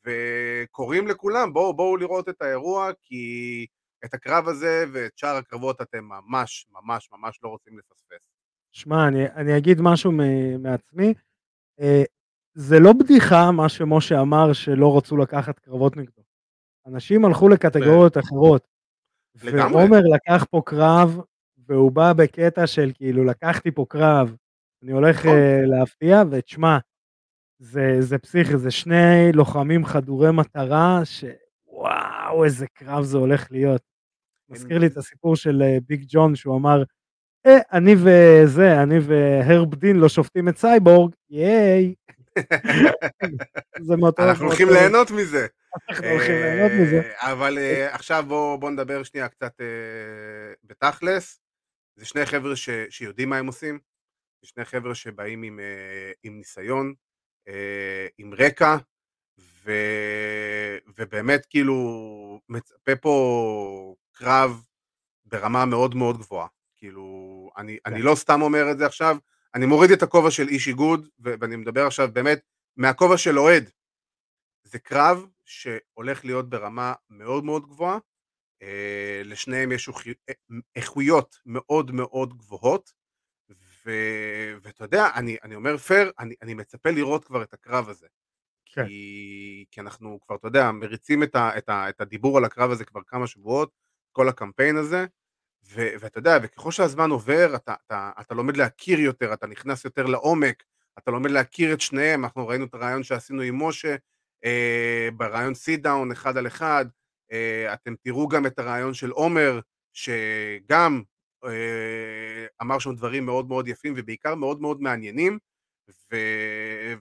[0.05, 3.67] וקוראים לכולם, בואו בואו לראות את האירוע, כי
[4.05, 8.29] את הקרב הזה ואת שאר הקרבות אתם ממש ממש ממש לא רוצים לפספס.
[8.73, 10.13] שמע, אני, אני אגיד משהו
[10.59, 11.15] מעצמי.
[11.81, 12.03] אה,
[12.55, 16.23] זה לא בדיחה מה שמשה אמר שלא רצו לקחת קרבות נגדו.
[16.87, 18.21] אנשים הלכו לקטגוריות ו...
[18.21, 18.69] אחרות.
[19.43, 19.75] לגמרי.
[19.75, 21.21] ועומר לקח פה קרב,
[21.69, 24.37] והוא בא בקטע של כאילו לקחתי פה קרב,
[24.83, 25.29] אני הולך uh,
[25.67, 26.79] להפתיע, ותשמע,
[27.59, 31.01] זה, זה פסיכי, זה שני לוחמים חדורי מטרה,
[32.29, 33.83] שוואו, איזה קרב זה הולך להיות.
[34.49, 36.83] מזכיר לי את הסיפור של uh, ביג ג'ון, שהוא אמר,
[37.47, 41.95] אה, אני וזה, אני והרב דין לא שופטים את סייבורג, ייי.
[44.19, 45.47] אנחנו הולכים ליהנות מזה.
[45.91, 47.01] אנחנו הולכים ליהנות מזה.
[47.01, 49.67] אה, אבל אה, עכשיו בואו נדבר שנייה קצת אה,
[50.65, 51.41] בתכלס.
[51.97, 52.53] זה שני חבר'ה
[52.91, 53.79] שיודעים מה הם עושים,
[54.43, 55.43] זה שני חבר'ה שבאים
[56.23, 56.95] עם ניסיון,
[58.19, 58.77] עם רקע,
[59.69, 59.73] ו,
[60.99, 64.65] ובאמת כאילו מצפה פה קרב
[65.25, 66.47] ברמה מאוד מאוד גבוהה.
[66.77, 67.93] כאילו, אני, כן.
[67.93, 69.17] אני לא סתם אומר את זה עכשיו,
[69.55, 72.41] אני מוריד את הכובע של איש איגוד, ואני מדבר עכשיו באמת
[72.77, 73.71] מהכובע של אוהד.
[74.65, 77.99] זה קרב שהולך להיות ברמה מאוד מאוד גבוהה,
[78.63, 80.35] אה, לשניהם יש אה,
[80.77, 82.93] איכויות מאוד מאוד גבוהות.
[84.63, 88.07] ואתה יודע, אני, אני אומר פייר, אני, אני מצפה לראות כבר את הקרב הזה.
[88.73, 88.87] כן.
[88.87, 92.71] כי, כי אנחנו כבר, אתה יודע, מריצים את, ה, את, ה, את הדיבור על הקרב
[92.71, 93.71] הזה כבר כמה שבועות,
[94.13, 95.07] כל הקמפיין הזה,
[95.65, 100.07] ו- ואתה יודע, וככל שהזמן עובר, אתה, אתה, אתה לומד להכיר יותר, אתה נכנס יותר
[100.07, 100.63] לעומק,
[100.99, 103.97] אתה לומד להכיר את שניהם, אנחנו ראינו את הריאיון שעשינו עם משה,
[104.45, 106.87] אה, בריאיון sit down אחד על אחד,
[107.33, 109.61] אה, אתם תראו גם את הריאיון של עומר,
[109.93, 111.03] שגם
[111.45, 115.39] אה, אמר שם דברים מאוד מאוד יפים ובעיקר מאוד מאוד מעניינים,
[116.13, 116.17] ו,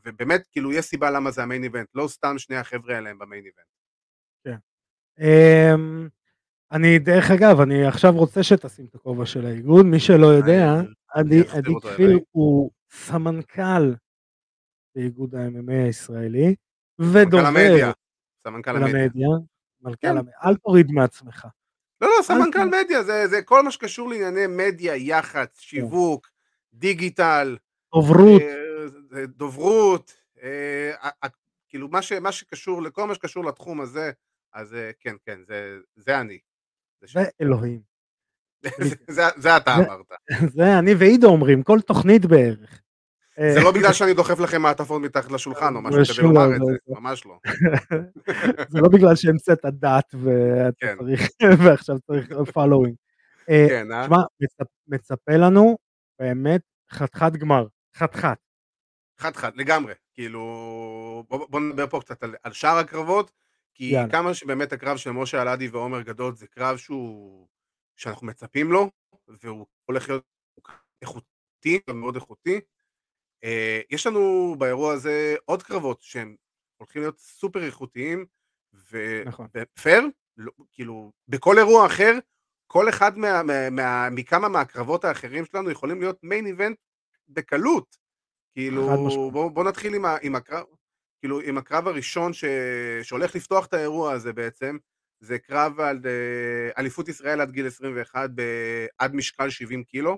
[0.06, 3.46] ובאמת, כאילו, יש סיבה למה זה המיין איבנט, לא סתם שני החבר'ה האלה הם במיין
[3.46, 3.66] איבנט.
[4.44, 4.58] כן.
[5.20, 6.08] אמ,
[6.72, 10.74] אני, דרך אגב, אני עכשיו רוצה שתשים את הכובע של האיגוד, מי שלא יודע,
[11.08, 11.44] עדי
[11.82, 13.94] כפיל הוא סמנכ"ל
[14.96, 16.56] באיגוד ה-MMA הישראלי,
[17.00, 17.44] ודובר.
[18.44, 19.28] סמנכ"ל המדיה.
[19.82, 20.18] מנכ"ל כן.
[20.18, 20.34] המדיה.
[20.46, 21.48] אל תוריד מעצמך.
[22.02, 25.62] לא, לא, סמנכ"ל מדיה, זה, זה כל מה שקשור לענייני מדיה, יח"צ, כן.
[25.62, 26.30] שיווק,
[26.74, 27.58] דיגיטל.
[27.96, 28.42] דוברות.
[29.16, 30.14] אה, דוברות.
[30.44, 30.92] אה,
[31.68, 34.12] כאילו, מה, ש, מה שקשור, לכל מה שקשור לתחום הזה,
[34.54, 36.40] אז אה, כן, כן, זה, זה אני.
[37.02, 37.82] זה אלוהים.
[39.38, 40.12] זה אתה אמרת.
[40.56, 42.82] זה אני ועידו אומרים, כל תוכנית בערך.
[43.54, 46.78] זה לא בגלל שאני דוחף לכם מעטפות מתחת לשולחן או משהו כדי לומר את זה,
[46.88, 47.40] ממש לא.
[48.70, 50.16] זה לא בגלל שהמצאת דת
[50.80, 50.98] כן.
[51.60, 52.32] ועכשיו צריך.
[53.50, 54.04] אה, כן, אה?
[54.04, 54.18] תשמע,
[54.88, 55.78] מצפה לנו
[56.20, 58.38] באמת חתיכת גמר, חתיכת.
[59.20, 59.94] חתיכת, לגמרי.
[60.14, 63.32] כאילו, בוא נדבר פה קצת על שאר הקרבות.
[63.78, 64.12] כי יאללה.
[64.12, 67.48] כמה שבאמת הקרב של משה אלעדי ועומר גדות זה קרב שהוא...
[67.96, 68.90] שאנחנו מצפים לו,
[69.28, 70.24] והוא הולך להיות
[71.02, 72.60] איכותי, מאוד איכותי.
[73.44, 76.36] אה, יש לנו באירוע הזה עוד קרבות שהם
[76.78, 78.26] הולכים להיות סופר איכותיים,
[78.74, 79.22] ו...
[79.26, 79.48] נכון.
[79.58, 82.14] ופייר, לא, כאילו, בכל אירוע אחר,
[82.68, 86.78] כל אחד מה, מה, מה, מכמה מהקרבות האחרים שלנו יכולים להיות מיין איבנט
[87.28, 87.98] בקלות.
[88.54, 90.66] כאילו, בוא, בוא נתחיל עם, ה, עם הקרב,
[91.20, 92.46] כאילו עם הקרב הראשון ש...
[93.04, 94.78] שהולך לפתוח את האירוע הזה בעצם,
[95.20, 98.30] זה קרב על אה, אליפות ישראל עד גיל 21
[98.98, 100.18] עד משקל 70 קילו,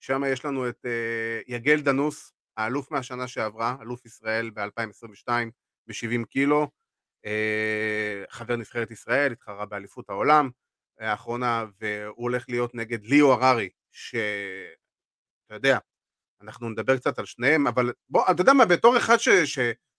[0.00, 5.28] שם יש לנו את אה, יגל דנוס, האלוף מהשנה שעברה, אלוף ישראל ב-2022
[5.86, 6.70] ב-70 קילו,
[7.26, 10.50] אה, חבר נבחרת ישראל, התחרה באליפות העולם
[10.98, 15.78] האחרונה, והוא הולך להיות נגד ליאו הררי, שאתה יודע,
[16.42, 19.28] אנחנו נדבר קצת על שניהם, אבל בוא, אתה יודע מה, בתור אחד ש...
[19.28, 19.58] ש...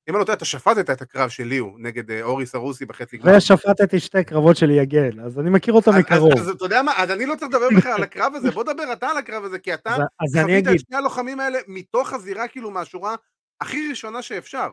[0.10, 3.18] אם אני לא טועה, אתה שפטת את הקרב של ליהו נגד אה, אורי סרוסי בחצי
[3.18, 3.38] גמר.
[3.38, 6.32] ושפטתי שתי קרבות של יגל, אז אני מכיר אותו מקרוב.
[6.38, 8.94] אז אתה יודע מה, אז אני לא צריך לדבר בכלל על הקרב הזה, בוא דבר
[8.94, 9.96] אתה על הקרב הזה, כי אתה
[10.34, 13.16] חווית את שני הלוחמים האלה מתוך הזירה, כאילו, מהשורה
[13.62, 14.70] הכי ראשונה שאפשר.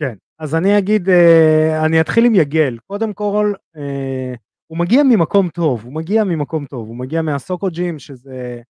[0.00, 2.78] כן, אז אני אגיד, אה, אני אתחיל עם יגל.
[2.86, 4.34] קודם כל, אה,
[4.66, 8.60] הוא מגיע ממקום טוב, הוא מגיע ממקום טוב, הוא מגיע מהסוקו-ג'ים, שזה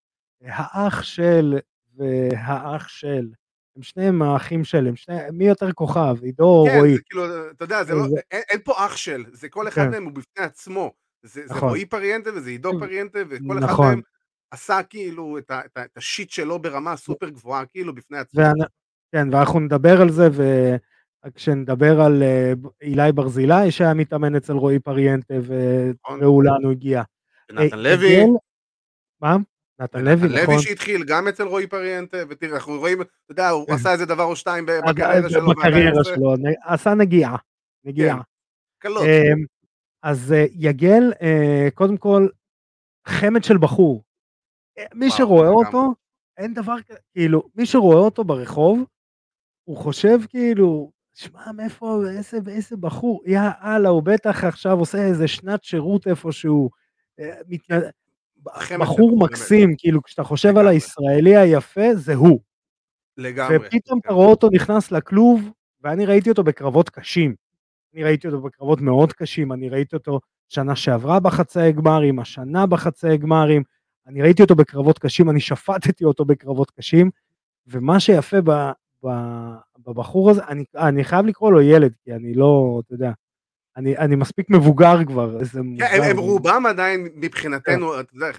[0.44, 1.58] האח של
[1.98, 3.28] והאח של.
[3.76, 6.96] הם שניהם האחים של, הם שני, מי יותר כוכב, עידו או כן, רועי?
[6.96, 9.90] כן, כאילו, אתה יודע, זה לא, אין, אין פה אח של, זה כל אחד כן.
[9.90, 10.92] מהם הוא בפני עצמו.
[11.22, 11.60] זה, נכון.
[11.60, 13.62] זה רועי פריאנטה וזה עידו פריאנטה, וכל נכון.
[13.64, 14.00] אחד מהם
[14.50, 18.40] עשה כאילו את, ה, את, ה, את השיט שלו ברמה סופר גבוהה, כאילו בפני עצמו.
[18.40, 18.54] ואנ...
[19.12, 20.28] כן, ואנחנו נדבר על זה,
[21.26, 26.22] וכשנדבר על אה, אילי ברזילי, שהיה מתאמן אצל רועי פריאנטה, נכון.
[26.22, 27.02] וראו לאן הוא הגיע.
[27.52, 28.24] נתן לוי.
[29.20, 29.36] מה?
[29.80, 30.54] נתן לוי, נכון.
[30.54, 33.72] לוי שהתחיל גם אצל רועי פריאנטה, ותראה, אנחנו רואים, אתה יודע, הוא כן.
[33.72, 35.46] עשה איזה דבר או שתיים בקריירה שלו.
[35.50, 37.36] בקריירה שלו, עשה נגיעה,
[37.84, 38.16] נגיעה.
[38.16, 38.22] כן,
[38.78, 39.02] קלות.
[39.02, 39.44] אמ,
[40.02, 42.28] אז אה, יגל, אה, קודם כל,
[43.06, 44.02] חמד של בחור.
[44.78, 45.94] אה, מי שרואה אותו,
[46.36, 48.84] אין דבר כזה, כאילו, מי שרואה אותו ברחוב,
[49.64, 55.28] הוא חושב כאילו, שמע, מאיפה, איזה, איזה בחור, יא אללה, הוא בטח עכשיו עושה איזה
[55.28, 56.70] שנת שירות איפשהו,
[58.80, 62.40] בחור מקסים, כאילו כשאתה חושב על הישראלי היפה, זה הוא.
[63.16, 63.56] לגמרי.
[63.56, 65.50] ופתאום אתה רואה אותו נכנס לכלוב,
[65.82, 67.34] ואני ראיתי אותו בקרבות קשים.
[67.94, 73.18] אני ראיתי אותו בקרבות מאוד קשים, אני ראיתי אותו שנה שעברה בחצאי גמרים, השנה בחצאי
[73.18, 73.62] גמרים,
[74.06, 77.10] אני ראיתי אותו בקרבות קשים, אני שפטתי אותו בקרבות קשים,
[77.66, 78.50] ומה שיפה ב,
[79.04, 79.08] ב,
[79.86, 83.12] בבחור הזה, אני, אני חייב לקרוא לו ילד, כי אני לא, אתה יודע,
[83.78, 85.84] אני, אני מספיק מבוגר כבר, איזה מוזר.
[85.88, 88.00] כן, הם, הם רובם עדיין מבחינתנו, כן.
[88.00, 88.30] אתה יודע,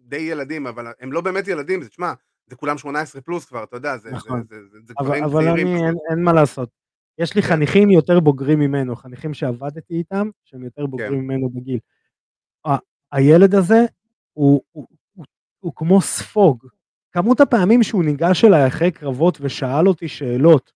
[0.00, 2.12] די ילדים, אבל הם לא באמת ילדים, תשמע,
[2.46, 4.42] זה כולם 18 פלוס כבר, אתה יודע, זה, נכון.
[4.48, 6.68] זה, זה, זה, זה אבל, אבל אני, אין, אין מה לעשות.
[7.18, 7.48] יש לי כן.
[7.48, 11.18] חניכים יותר בוגרים ממנו, חניכים שעבדתי איתם, שהם יותר בוגרים כן.
[11.18, 11.78] ממנו בגיל.
[12.66, 12.76] ה-
[13.12, 13.84] הילד הזה
[14.32, 15.24] הוא, הוא, הוא,
[15.60, 16.66] הוא כמו ספוג.
[17.12, 20.72] כמות הפעמים שהוא ניגש אליי אחרי קרבות ושאל אותי שאלות,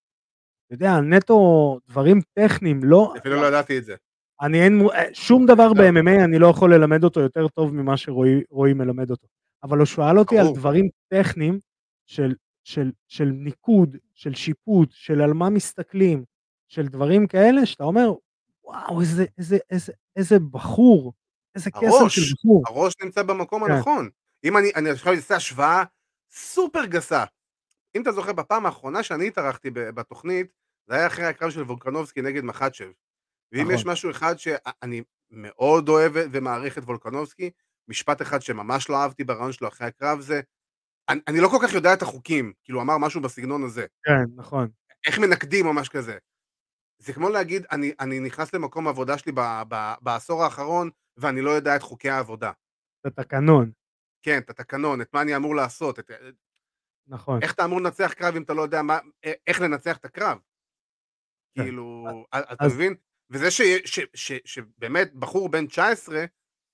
[0.67, 3.15] אתה יודע, נטו דברים טכניים, לא...
[3.19, 3.95] אפילו לא ידעתי את זה.
[4.41, 9.11] אני אין, שום דבר ב-MMA אני לא יכול ללמד אותו יותר טוב ממה שרועי מלמד
[9.11, 9.27] אותו.
[9.63, 11.59] אבל הוא שאל אותי על דברים טכניים
[12.07, 16.25] של, של, של ניקוד, של שיפוט, של על מה מסתכלים,
[16.69, 18.13] של דברים כאלה, שאתה אומר,
[18.65, 21.13] וואו, איזה, איזה, איזה, איזה בחור,
[21.55, 22.63] איזה קסם של בחור.
[22.67, 23.73] הראש נמצא במקום כן.
[23.73, 24.09] הנכון.
[24.45, 25.85] אם אני, אני עכשיו אעשה השוואה
[26.31, 27.25] סופר גסה.
[27.97, 30.47] אם אתה זוכר, בפעם האחרונה שאני התארחתי בתוכנית,
[30.87, 32.91] זה היה אחרי הקרב של וולקנובסקי נגד מחצ'ב.
[33.53, 33.75] ואם נכון.
[33.75, 37.51] יש משהו אחד שאני מאוד אוהב ומעריך את וולקנובסקי,
[37.89, 40.41] משפט אחד שממש לא אהבתי ברעיון שלו אחרי הקרב זה,
[41.09, 43.87] אני, אני לא כל כך יודע את החוקים, כאילו אמר משהו בסגנון הזה.
[44.05, 44.69] כן, נכון.
[45.07, 46.19] איך מנקדים או משהו כזה.
[46.99, 51.51] זה כמו להגיד, אני, אני נכנס למקום העבודה שלי ב, ב, בעשור האחרון, ואני לא
[51.51, 52.51] יודע את חוקי העבודה.
[53.01, 53.71] את התקנון.
[54.23, 55.99] כן, את התקנון, את מה אני אמור לעשות.
[55.99, 56.11] את...
[57.09, 57.43] נכון.
[57.43, 58.99] איך אתה אמור לנצח קרב אם אתה לא יודע מה,
[59.47, 60.39] איך לנצח את הקרב.
[61.55, 61.63] כן.
[61.63, 62.95] כאילו, אז, אתה מבין?
[63.31, 66.25] וזה ש, ש, ש, שבאמת בחור בן 19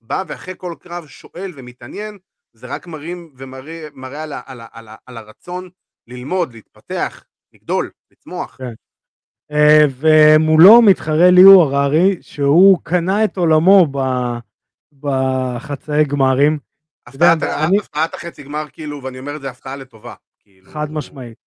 [0.01, 2.17] בא ואחרי כל קרב שואל ומתעניין,
[2.53, 5.69] זה רק מרים ומראה מראה על, על, על, על הרצון
[6.07, 8.57] ללמוד, להתפתח, לגדול, לצמוח.
[8.57, 8.73] כן.
[9.51, 13.87] אה, ומולו מתחרה ליאו הררי, שהוא קנה את עולמו
[14.99, 16.59] בחצאי גמרים.
[17.07, 20.15] הפתעת, החצי גמר כאילו, ואני אומר את זה הפתעה לטובה.
[20.39, 20.71] כאילו...
[20.71, 21.37] חד משמעית.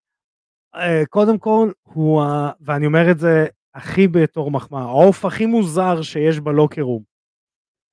[0.74, 2.22] אה, קודם כל, הוא,
[2.60, 7.02] ואני אומר את זה הכי בתור מחמאה, העוף הכי מוזר שיש ב locker room.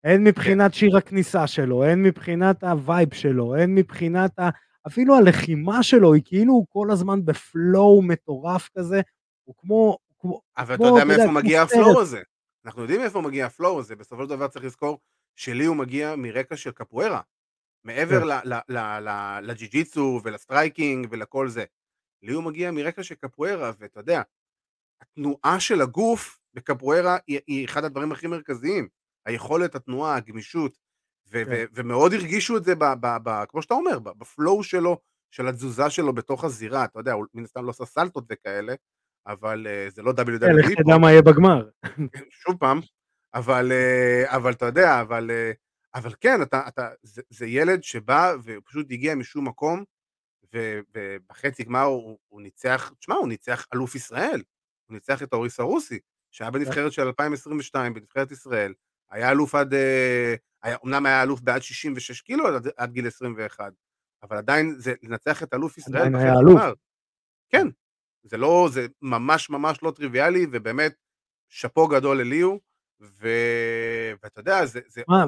[0.04, 4.50] הן מבחינת שיר הכניסה שלו, הן מבחינת ה vibe שלו, הן מבחינת ה...
[4.88, 9.02] אפילו הלחימה שלו היא כאילו הוא כל הזמן ב flow מטורף כזה,
[9.44, 9.98] הוא כמו...
[10.20, 12.22] כמו אבל כמו, אתה יודע מאיפה מגיע ה flow הזה.
[12.66, 15.00] אנחנו יודעים מאיפה מגיע ה flow הזה, בסופו של דבר צריך לזכור
[15.36, 17.22] שלי הוא מגיע מרקע של קפוארה.
[17.84, 18.50] מעבר כן.
[19.44, 21.66] לג'יו-ג'יצו ול striking ולכל זה.
[22.24, 24.22] לי הוא מגיע מרקע של קפוארה, ואתה יודע,
[25.02, 28.88] התנועה של הגוף בקפוארה היא, היא אחד הדברים הכי מרכזיים.
[29.26, 30.78] היכולת התנועה, הגמישות,
[31.28, 31.52] ו- כן.
[31.52, 34.98] ו- ומאוד הרגישו את זה, ב- ב- ב- כמו שאתה אומר, ב flow שלו,
[35.32, 38.74] של התזוזה שלו בתוך הזירה, אתה יודע, הוא מן הסתם לא עושה סלטות וכאלה,
[39.28, 40.40] אבל אה, זה לא WWE.
[40.40, 41.70] כן, לך תדע מה יהיה בגמר.
[42.30, 42.80] שוב פעם,
[43.34, 45.56] אבל, uh, אבל אתה יודע, אבל, uh,
[45.96, 49.84] אבל כן, אתה, אתה, זה, זה ילד שבא ופשוט הגיע משום מקום,
[50.54, 54.44] ובחצי גמר הוא, הוא ניצח, תשמע, הוא ניצח אלוף ישראל,
[54.86, 56.00] הוא ניצח את אוריס הרוסי,
[56.32, 58.74] שהיה בנבחרת של 2022, בנבחרת ישראל,
[59.12, 63.74] היה אלוף עד, אה, היה, אמנם היה אלוף בעד 66 קילו עד, עד גיל 21,
[64.24, 66.16] אבל עדיין זה לנצח את אלוף ישראל.
[66.16, 66.62] היה אלוף.
[67.50, 67.68] כן,
[68.24, 70.94] זה לא, זה ממש ממש לא טריוויאלי, ובאמת,
[71.50, 72.60] שאפו גדול לליהו,
[73.02, 73.28] ו...
[74.24, 74.80] ואתה יודע, זה...
[74.88, 75.26] זה מה,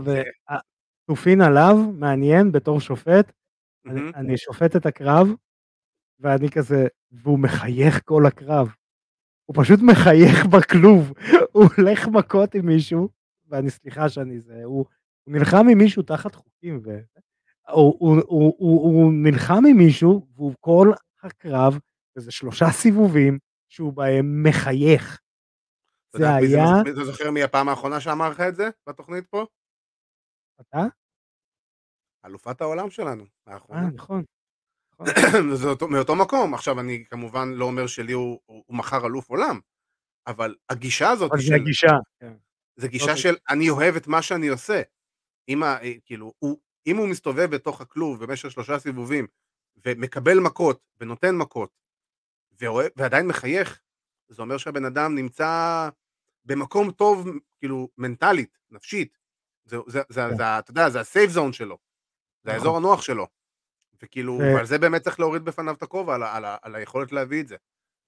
[1.07, 3.91] ותופין עליו, מעניין, בתור שופט, mm-hmm.
[3.91, 5.27] אני, אני שופט את הקרב,
[6.19, 8.67] ואני כזה, והוא מחייך כל הקרב.
[9.45, 11.13] הוא פשוט מחייך בכלוב,
[11.51, 13.09] הוא הולך מכות עם מישהו,
[13.47, 14.85] ואני סליחה שאני זה, הוא,
[15.23, 16.99] הוא נלחם עם מישהו תחת חוקים, ו...
[17.69, 20.91] הוא, הוא, הוא, הוא, הוא נלחם עם מישהו, והוא כל
[21.23, 21.79] הקרב,
[22.17, 25.19] וזה שלושה סיבובים, שהוא בהם מחייך.
[26.15, 26.65] זה היה...
[26.81, 29.45] אתה זוכר מי הפעם האחרונה שאמר לך את זה בתוכנית פה?
[30.61, 30.85] אתה?
[32.25, 33.81] אלופת העולם שלנו, האחרונה.
[33.81, 34.23] אה, נכון.
[35.61, 36.53] זה אותו, מאותו מקום.
[36.53, 39.59] עכשיו, אני כמובן לא אומר שלי הוא, מחר אלוף עולם,
[40.27, 41.31] אבל הגישה הזאת...
[41.31, 41.87] אבל זה הגישה.
[42.19, 42.33] כן.
[42.75, 43.17] זה גישה אוקיי.
[43.17, 44.81] של אני אוהב את מה שאני עושה.
[45.49, 49.27] אם, ה, כאילו, הוא, אם הוא מסתובב בתוך הכלוב במשך שלושה סיבובים,
[49.85, 51.69] ומקבל מכות, ונותן מכות,
[52.59, 53.81] ואוהב, ועדיין מחייך,
[54.29, 55.89] זה אומר שהבן אדם נמצא
[56.45, 57.27] במקום טוב,
[57.59, 59.17] כאילו, מנטלית, נפשית.
[59.65, 60.37] זה, זה, זה, כן.
[60.37, 61.77] זה, אתה יודע, זה הסייף זון שלו.
[62.43, 62.59] זה נכון.
[62.59, 63.27] האזור הנוח שלו.
[64.03, 67.47] וכאילו, ועל זה באמת צריך להוריד בפניו את הכובע, על, על, על היכולת להביא את
[67.47, 67.55] זה.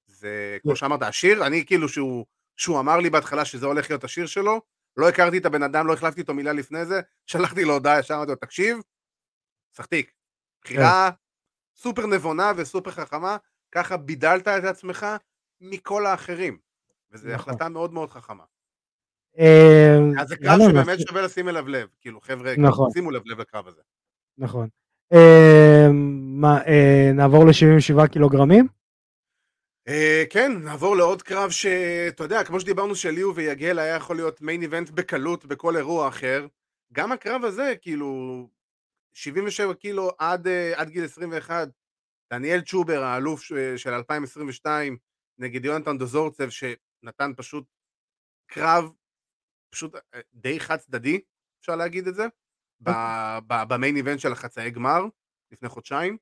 [0.08, 2.26] זה, כמו שאמרת, השיר, אני כאילו, שהוא,
[2.58, 4.62] שהוא אמר לי בהתחלה שזה הולך להיות השיר שלו,
[4.98, 8.16] לא הכרתי את הבן אדם, לא החלפתי איתו מילה לפני זה, שלחתי לו הודעה, ישר
[8.16, 8.78] אמרתי לו, תקשיב,
[9.74, 10.12] סחטיק,
[10.64, 11.16] בחירה כן.
[11.82, 13.38] סופר נבונה וסופר חכמה,
[13.72, 15.06] ככה בידלת את עצמך
[15.62, 16.58] מכל האחרים,
[17.16, 17.54] וזו נכון.
[17.54, 18.44] החלטה מאוד מאוד חכמה.
[19.40, 22.92] אה, אז זה קרב שבאמת שווה לשים אליו לב, כאילו חבר'ה, נכון.
[22.92, 23.82] שימו לב לב לקרב הזה.
[24.38, 24.68] נכון.
[25.14, 25.88] אה,
[26.42, 28.68] מה, אה, נעבור ל-77 קילוגרמים?
[30.30, 34.90] כן, נעבור לעוד קרב שאתה יודע, כמו שדיברנו שליהו ויגל היה יכול להיות מיין איבנט
[34.90, 36.48] בקלות בכל אירוע אחר,
[36.94, 38.48] גם הקרב הזה, כאילו,
[39.14, 41.70] 77 קילו עד, עד גיל 21,
[42.34, 43.42] דניאל צ'ובר, האלוף
[43.78, 44.98] של 2022,
[45.40, 46.50] נגד יונתן דוזורצב,
[47.06, 47.66] שנתן פשוט
[48.48, 48.92] קרב
[49.70, 51.22] פשוט אה, די חד צדדי,
[51.60, 52.24] אפשר להגיד את זה,
[52.82, 52.94] אוקיי.
[53.68, 55.02] במיין איבנט של החצאי גמר,
[55.52, 56.18] לפני חודשיים,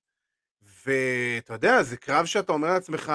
[0.61, 3.11] ואתה יודע, זה קרב שאתה אומר לעצמך,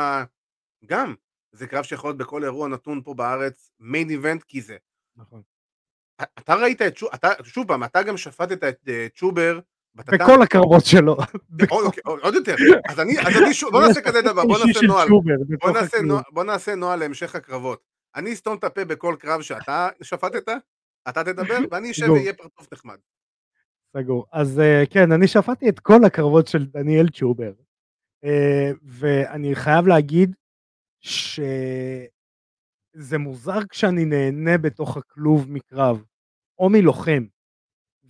[0.86, 1.14] גם,
[1.52, 4.76] זה קרב שיכול להיות בכל אירוע נתון פה בארץ, מיין איבנט, כי זה.
[5.16, 5.42] נכון.
[6.22, 9.06] אתה ראית את צ'ובר, שוב פעם, אתה גם שפטת את אה,
[10.06, 11.16] בכל הקרבות שלו.
[11.70, 12.54] אוקיי, עוד יותר.
[12.88, 14.86] אז אני שוב, בוא נעשה כזה דבר, בוא נעשה
[16.02, 16.24] נוהל.
[16.32, 17.80] בוא נעשה נוהל להמשך הקרבות.
[18.16, 20.48] אני אסתום את הפה בכל קרב שאתה שפטת,
[21.08, 22.96] אתה תדבר, ואני אשב ויהיה פרצוף נחמד.
[23.96, 24.26] סגור.
[24.32, 27.52] אז אה, כן, אני שפטתי את כל הקרבות של דניאל צ'ובר.
[28.24, 30.34] אה, ואני חייב להגיד
[31.00, 32.08] שזה
[33.18, 36.04] מוזר כשאני נהנה בתוך הכלוב מקרב,
[36.58, 37.24] או מלוחם.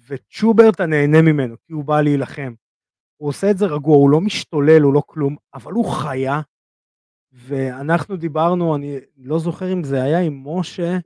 [0.09, 2.55] וצ'ובר אתה נהנה ממנו, כי הוא בא להילחם.
[3.17, 6.41] הוא עושה את זה רגוע, הוא לא משתולל, הוא לא כלום, אבל הוא חיה,
[7.33, 10.99] ואנחנו דיברנו, אני לא זוכר אם זה היה עם משה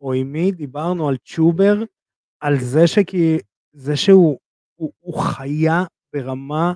[0.00, 1.82] או עם מי, דיברנו על צ'ובר,
[2.40, 3.38] על זה שכי,
[3.72, 4.38] זה שהוא
[4.80, 6.72] הוא, הוא חיה ברמה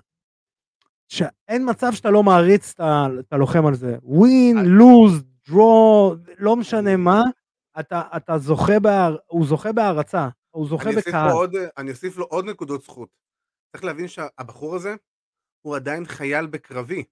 [1.08, 2.74] שאין מצב שאתה לא מעריץ
[3.18, 3.96] את הלוחם על זה.
[4.02, 7.22] ווין, לוז, דרו, לא משנה מה,
[7.80, 10.28] אתה, אתה זוכה, בהר, הוא זוכה בהערצה.
[10.54, 11.30] הוא זוכה בקהל.
[11.30, 13.08] עוד, אני אוסיף לו עוד נקודות זכות.
[13.72, 14.94] צריך להבין שהבחור הזה
[15.60, 17.04] הוא עדיין חייל בקרבי.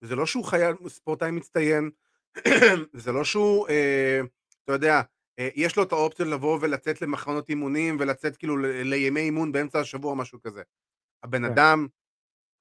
[0.00, 1.90] זה לא שהוא חייל ספורטאי מצטיין,
[3.02, 4.20] זה לא שהוא, אה,
[4.64, 5.02] אתה יודע,
[5.38, 10.10] אה, יש לו את האופציה לבוא ולצאת למחנות אימונים ולצאת כאילו לימי אימון באמצע השבוע
[10.10, 10.62] או משהו כזה.
[11.22, 11.52] הבן כן.
[11.52, 11.86] אדם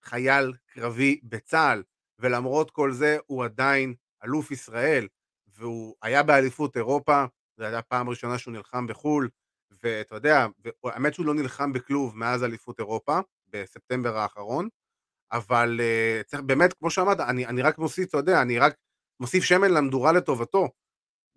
[0.04, 1.84] חייל קרבי בצה"ל,
[2.20, 5.08] ולמרות כל זה הוא עדיין אלוף ישראל,
[5.48, 7.26] והוא היה באליפות אירופה,
[7.58, 9.30] זו הייתה פעם ראשונה שהוא נלחם בחו"ל,
[9.84, 10.46] ואתה יודע,
[10.84, 14.68] האמת שהוא לא נלחם בכלוב מאז אליפות אירופה, בספטמבר האחרון,
[15.32, 18.76] אבל uh, צריך באמת, כמו שאמרת, אני, אני רק מוסיף, אתה יודע, אני רק
[19.20, 20.68] מוסיף שמן למדורה לטובתו.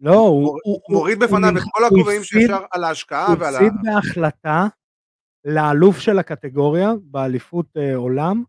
[0.01, 3.59] לא, הוא, הוא מוריד בפניו את כל הכובעים שאפשר על ההשקעה ועל ה...
[3.59, 4.67] הוא הפסיד בהחלטה
[5.45, 8.45] לאלוף של הקטגוריה באליפות uh, עולם,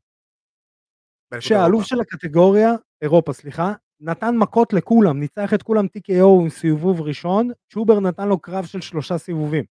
[1.39, 2.71] שהאלוף של הקטגוריה,
[3.01, 8.39] אירופה סליחה, נתן מכות לכולם, ניצח את כולם TKO עם סיבוב ראשון, צ'ובר נתן לו
[8.39, 9.63] קרב של שלושה סיבובים.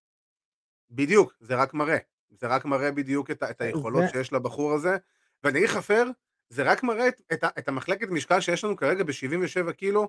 [0.90, 1.98] בדיוק, זה רק מראה.
[2.30, 4.08] זה רק מראה בדיוק את, את היכולות זה...
[4.08, 4.96] שיש לבחור הזה.
[5.44, 6.10] ואני אגיד לך פייר,
[6.48, 10.08] זה רק מראה את, את, את המחלקת משקל שיש לנו כרגע ב-77 קילו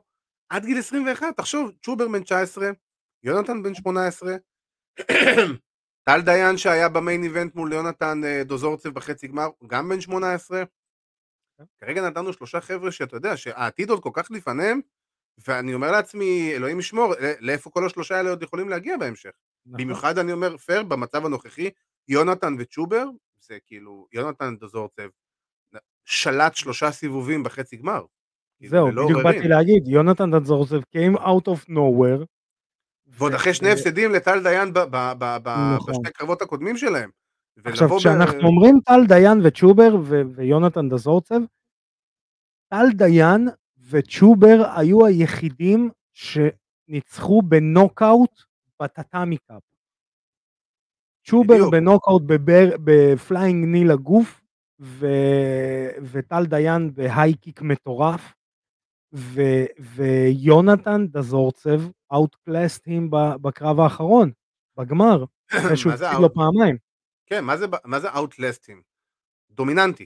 [0.50, 1.28] עד גיל 21.
[1.38, 2.70] תחשוב, צ'ובר בן 19,
[3.24, 4.36] יונתן בן 18,
[6.08, 10.64] טל דיין שהיה במיין איבנט מול יונתן אה, דוזורצב בחצי גמר, גם בן 18.
[11.58, 11.64] כן.
[11.78, 14.82] כרגע נתנו שלושה חבר'ה שאתה יודע שהעתיד עוד כל כך לפניהם,
[15.48, 19.32] ואני אומר לעצמי, אלוהים ישמור, לאיפה כל השלושה האלה עוד יכולים להגיע בהמשך.
[19.68, 19.86] נכון.
[19.86, 21.70] במיוחד אני אומר, פייר, במצב הנוכחי,
[22.08, 23.06] יונתן וצ'ובר,
[23.40, 25.08] זה כאילו, יונתן דזורצב
[26.06, 28.02] שלט שלושה סיבובים בחצי גמר.
[28.58, 32.26] כאילו, זהו, בדיוק באתי להגיד, יונתן דזורצב came out of nowhere.
[33.08, 35.94] ועוד אחרי שני הפסדים לטל דיין נכון.
[35.94, 37.10] בשתי קרבות הקודמים שלהם.
[37.64, 39.96] עכשיו, כשאנחנו אומרים טל דיין וצ'ובר
[40.36, 41.40] ויונתן דזורצב,
[42.70, 43.48] טל דיין
[43.90, 48.47] וצ'ובר היו היחידים שניצחו בנוקאוט
[48.82, 49.62] בטאטאמי קאפ.
[51.28, 52.22] צ'ובר בנוקאוט
[52.84, 54.42] ב flying knee לגוף,
[54.80, 55.06] ו...
[56.12, 58.34] וטל דיין ב high kick מטורף,
[59.14, 59.42] ו...
[59.80, 61.82] ויונתן דזורצב
[62.14, 63.10] outclassed him
[63.42, 64.32] בקרב האחרון,
[64.78, 66.78] בגמר, אחרי שהוא הפסיד לו פעמיים.
[67.26, 67.44] כן,
[67.86, 68.82] מה זה outclassed him?
[69.52, 70.06] דומיננטי.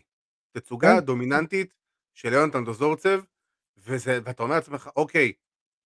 [0.51, 1.05] תצוגה כן.
[1.05, 1.73] דומיננטית
[2.13, 3.21] של יונתן דזורצב,
[3.77, 5.34] וזה, ואתה אומר לעצמך, אוקיי,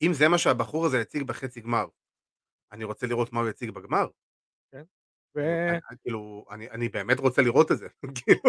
[0.02, 1.86] אם זה מה שהבחור הזה יציג בחצי גמר,
[2.72, 4.08] אני רוצה לראות מה הוא יציג בגמר.
[4.72, 4.84] כן.
[5.38, 5.42] ו...
[6.02, 7.88] כאילו, אני, אני באמת רוצה לראות את זה.
[8.16, 8.40] כאילו,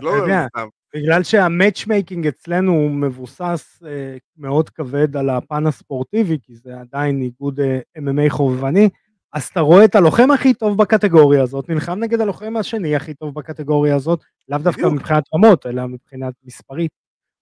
[0.00, 0.46] לא יודע,
[0.94, 7.22] בגלל שה matchmaking אצלנו הוא מבוסס אה, מאוד כבד על הפן הספורטיבי, כי זה עדיין
[7.22, 8.88] איגוד אה, MMA חובבני,
[9.32, 13.34] אז אתה רואה את הלוחם הכי טוב בקטגוריה הזאת, נלחם נגד הלוחם השני הכי טוב
[13.34, 16.90] בקטגוריה הזאת, לאו דווקא מבחינת רמות, אלא מבחינת מספרית.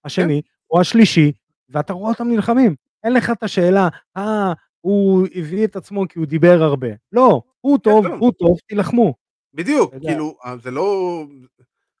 [0.05, 0.49] השני, כן.
[0.71, 1.31] או השלישי,
[1.69, 2.75] ואתה רואה אותם נלחמים.
[3.03, 6.87] אין לך את השאלה, אה, הוא הביא את עצמו כי הוא דיבר הרבה.
[7.11, 9.13] לא, הוא כן, טוב, הוא טוב, תילחמו.
[9.53, 11.23] בדיוק, כאילו, אה, זה לא...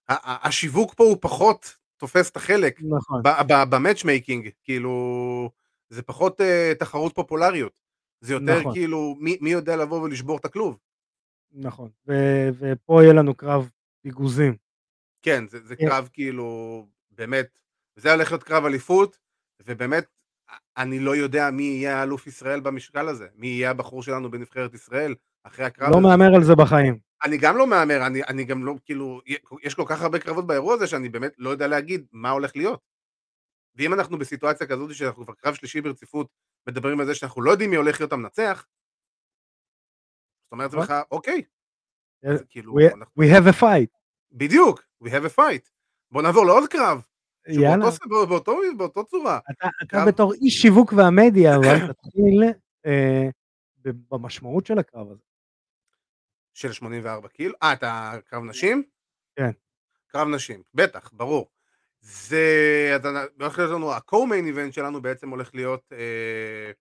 [0.09, 2.79] השיווק פה הוא פחות תופס את החלק.
[2.81, 3.21] נכון.
[3.69, 5.49] ב matchmaking, כאילו,
[5.89, 6.43] זה פחות uh,
[6.79, 7.71] תחרות פופולריות.
[8.21, 8.73] זה יותר נכון.
[8.73, 10.77] כאילו, מי, מי יודע לבוא ולשבור את הכלוב.
[11.51, 13.69] נכון, ו- ופה יהיה לנו קרב
[14.01, 14.55] פיגוזים.
[15.21, 15.89] כן, זה, זה כן.
[15.89, 17.59] קרב כאילו, באמת,
[17.95, 19.17] זה הולך להיות קרב אליפות,
[19.65, 20.05] ובאמת,
[20.77, 25.15] אני לא יודע מי יהיה האלוף ישראל במשקל הזה, מי יהיה הבחור שלנו בנבחרת ישראל
[25.43, 26.03] אחרי הקרב לא הזה.
[26.03, 26.99] לא מהמר על זה בחיים.
[27.23, 29.21] אני גם לא מהמר, אני, אני גם לא, כאילו,
[29.63, 32.79] יש כל כך הרבה קרבות באירוע הזה שאני באמת לא יודע להגיד מה הולך להיות.
[33.75, 36.27] ואם אנחנו בסיטואציה כזאת שאנחנו כבר קרב שלישי ברציפות
[36.67, 38.67] מדברים על זה שאנחנו לא יודעים מי הולך להיות המנצח,
[40.43, 41.43] זאת אומרת לך, אוקיי.
[42.49, 42.75] כאילו,
[43.19, 43.97] we have a fight.
[44.31, 45.69] בדיוק, we have a fight.
[46.11, 47.01] בוא נעבור לעוד קרב.
[47.47, 47.89] יאללה.
[48.27, 49.39] באותו, באותו צורה.
[49.51, 52.43] אתה, אתה בתור איש שיווק והמדיה, אבל תתחיל
[52.85, 53.29] אה,
[54.11, 55.23] במשמעות של הקרב הזה.
[56.53, 57.53] של 84 קילו?
[57.63, 58.83] אה, אתה קרב נשים?
[59.35, 59.51] כן.
[60.07, 61.49] קרב נשים, בטח, ברור.
[62.01, 62.97] זה,
[63.39, 66.71] הולך להיות לנו, ה-co-main event שלנו בעצם הולך להיות אה,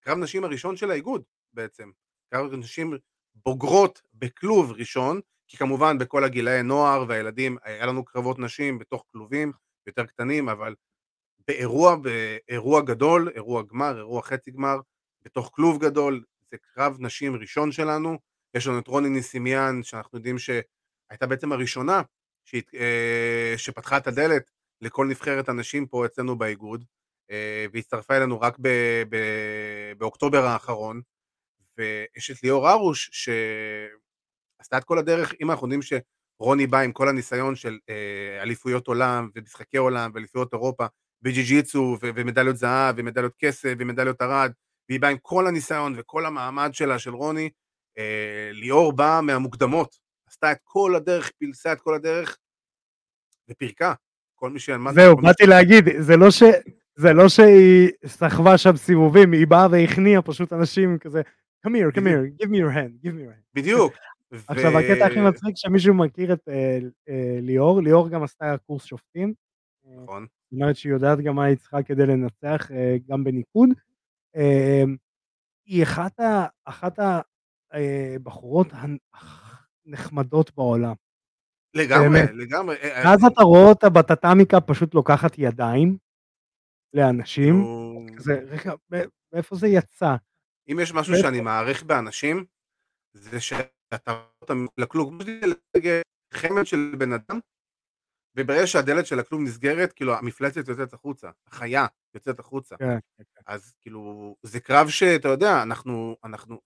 [0.00, 1.90] קרב נשים הראשון של האיגוד בעצם.
[2.30, 2.98] קרב נשים
[3.34, 9.52] בוגרות בכלוב ראשון, כי כמובן בכל הגילאי נוער והילדים, היה לנו קרבות נשים בתוך כלובים
[9.90, 10.74] יותר קטנים, אבל
[11.48, 14.76] באירוע, באירוע גדול, אירוע גמר, אירוע חצי גמר,
[15.22, 18.18] בתוך כלוב גדול, זה קרב נשים ראשון שלנו,
[18.54, 22.02] יש לנו את רוני ניסימיאן, שאנחנו יודעים שהייתה בעצם הראשונה
[22.44, 24.50] שהת, אה, שפתחה את הדלת
[24.80, 26.84] לכל נבחרת הנשים פה אצלנו באיגוד,
[27.30, 28.68] אה, והצטרפה אלינו רק ב,
[29.08, 29.16] ב,
[29.98, 31.00] באוקטובר האחרון,
[31.78, 35.82] ויש את ליאור ארוש שעשתה את כל הדרך, אם אנחנו יודעים
[36.42, 40.86] שרוני בא עם כל הניסיון של אה, אליפויות עולם ומשחקי עולם ואליפויות אירופה
[41.22, 44.52] בג'י-ג'יצו ומדליות זהב ומדליות כסף ומדליות ארד,
[44.88, 47.50] והיא באה עם כל הניסיון וכל המעמד שלה, של רוני,
[47.98, 49.96] אה, ליאור באה מהמוקדמות,
[50.28, 52.38] עשתה את כל הדרך, פילסה את כל הדרך
[53.50, 53.94] ופירקה.
[54.34, 56.42] כל מי שאין זהו, באתי להגיד, זה לא ש...
[56.96, 61.22] זה לא שהיא סחבה שם סיבובים, היא באה והכניעה פשוט אנשים כזה,
[61.66, 63.54] come here, come here, give me your hand, give me your hand.
[63.54, 63.92] בדיוק.
[64.48, 69.34] עכשיו הקטע הכי מצחיק שמישהו מכיר את אה, אה, ליאור, ליאור גם עשתה קורס שופטים.
[70.02, 70.22] נכון.
[70.22, 72.70] זאת אומרת שהיא יודעת גם מה היא צריכה כדי לנצח
[73.06, 73.68] גם בניקוד.
[75.66, 75.84] היא
[76.64, 76.98] אחת
[77.72, 78.66] הבחורות
[79.86, 80.94] הנחמדות בעולם.
[81.74, 82.76] לגמרי, לגמרי.
[82.76, 85.96] אה, אה, ואז אתה רואה אותה בטאטאמיקה פשוט לוקחת ידיים
[86.94, 87.54] לאנשים,
[88.16, 88.72] כזה, רגע,
[89.32, 90.16] מאיפה זה יצא?
[90.72, 92.44] אם יש משהו שאני מעריך באנשים,
[93.12, 95.18] זה שאתה רואה אותם לכלום,
[96.34, 97.38] חמד של בן אדם,
[98.36, 102.76] וברגע שהדלת של הכלום נסגרת, כאילו המפלצת יוצאת החוצה, החיה יוצאת החוצה.
[102.76, 103.42] כן, כן, כן.
[103.46, 106.60] אז כאילו, זה קרב שאתה יודע, אנחנו, אנחנו,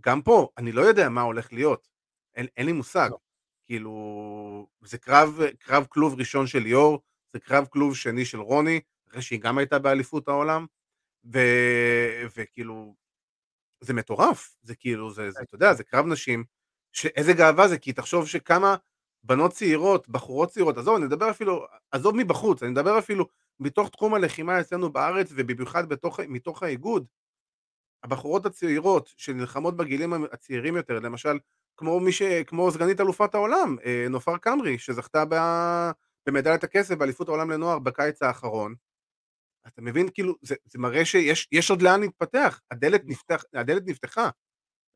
[0.00, 1.88] גם פה, אני לא יודע מה הולך להיות,
[2.34, 3.08] אין, אין לי מושג.
[3.10, 3.18] לא.
[3.66, 7.02] כאילו, זה קרב, קרב כלוב ראשון של ליאור,
[7.32, 10.66] זה קרב כלוב שני של רוני, אחרי שהיא גם הייתה באליפות העולם,
[11.32, 11.38] ו,
[12.36, 12.94] וכאילו,
[13.80, 16.44] זה מטורף, זה כאילו, זה, זה, אתה יודע, זה קרב נשים,
[16.92, 18.76] שאיזה גאווה זה, כי תחשוב שכמה
[19.24, 23.26] בנות צעירות, בחורות צעירות, עזוב, אני מדבר אפילו, עזוב מבחוץ, אני מדבר אפילו
[23.60, 27.06] מתוך תחום הלחימה אצלנו בארץ, ובמיוחד בתוך, מתוך האיגוד,
[28.04, 31.38] הבחורות הצעירות שנלחמות בגילים הצעירים יותר, למשל
[31.76, 32.22] כמו, ש...
[32.22, 35.34] כמו סגנית אלופת העולם, אה, נופר קמרי, שזכתה ב...
[36.26, 38.74] במדליית הכסף באליפות העולם לנוער בקיץ האחרון.
[39.66, 43.10] אתה מבין, כאילו, זה, זה מראה שיש עוד לאן להתפתח, הדלת, נכון.
[43.10, 44.30] נפתח, הדלת נפתחה,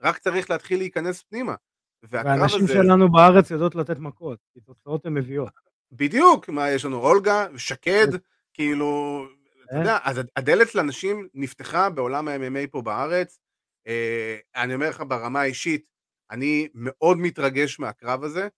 [0.03, 1.55] רק צריך להתחיל להיכנס פנימה.
[2.03, 2.73] והנשים הזה...
[2.73, 5.53] שלנו בארץ יודעות לתת מכות, כי תוצאות הן מביאות.
[5.93, 8.07] בדיוק, מה יש לנו, אולגה, שקד,
[8.53, 9.23] כאילו,
[9.65, 9.81] אתה אה?
[9.81, 13.39] יודע, אז הדלת לנשים נפתחה בעולם ה-MMA פה בארץ.
[13.87, 15.85] אה, אני אומר לך ברמה האישית,
[16.31, 18.49] אני מאוד מתרגש מהקרב הזה,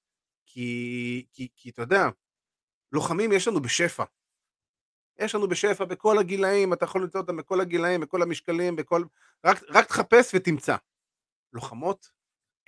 [0.46, 2.08] כי, כי, כי אתה יודע,
[2.92, 4.04] לוחמים יש לנו בשפע.
[5.18, 9.04] יש לנו בשפע בכל הגילאים, אתה יכול למצוא אותם בכל הגילאים, בכל המשקלים, בכל...
[9.46, 10.76] רק, רק תחפש ותמצא.
[11.52, 12.10] לוחמות,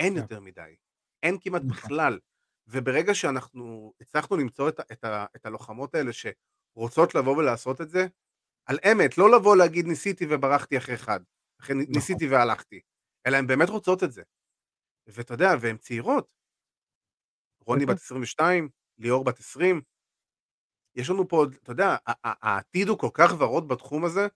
[0.00, 0.20] אין כן.
[0.20, 0.74] יותר מדי.
[1.22, 1.76] אין כמעט נכון.
[1.76, 2.18] בכלל.
[2.66, 5.04] וברגע שאנחנו הצלחנו למצוא את, את,
[5.36, 8.06] את הלוחמות האלה שרוצות לבוא ולעשות את זה,
[8.66, 11.20] על אמת, לא לבוא להגיד ניסיתי וברחתי אחרי אחד,
[11.60, 11.94] אחרי נכון.
[11.94, 12.80] ניסיתי והלכתי,
[13.26, 14.22] אלא הן באמת רוצות את זה.
[15.06, 16.28] ואתה יודע, והן צעירות.
[17.60, 19.80] רוני בת 22, ליאור בת 20,
[20.94, 24.26] יש לנו פה, אתה יודע, העתיד הוא כל כך ורוד בתחום הזה,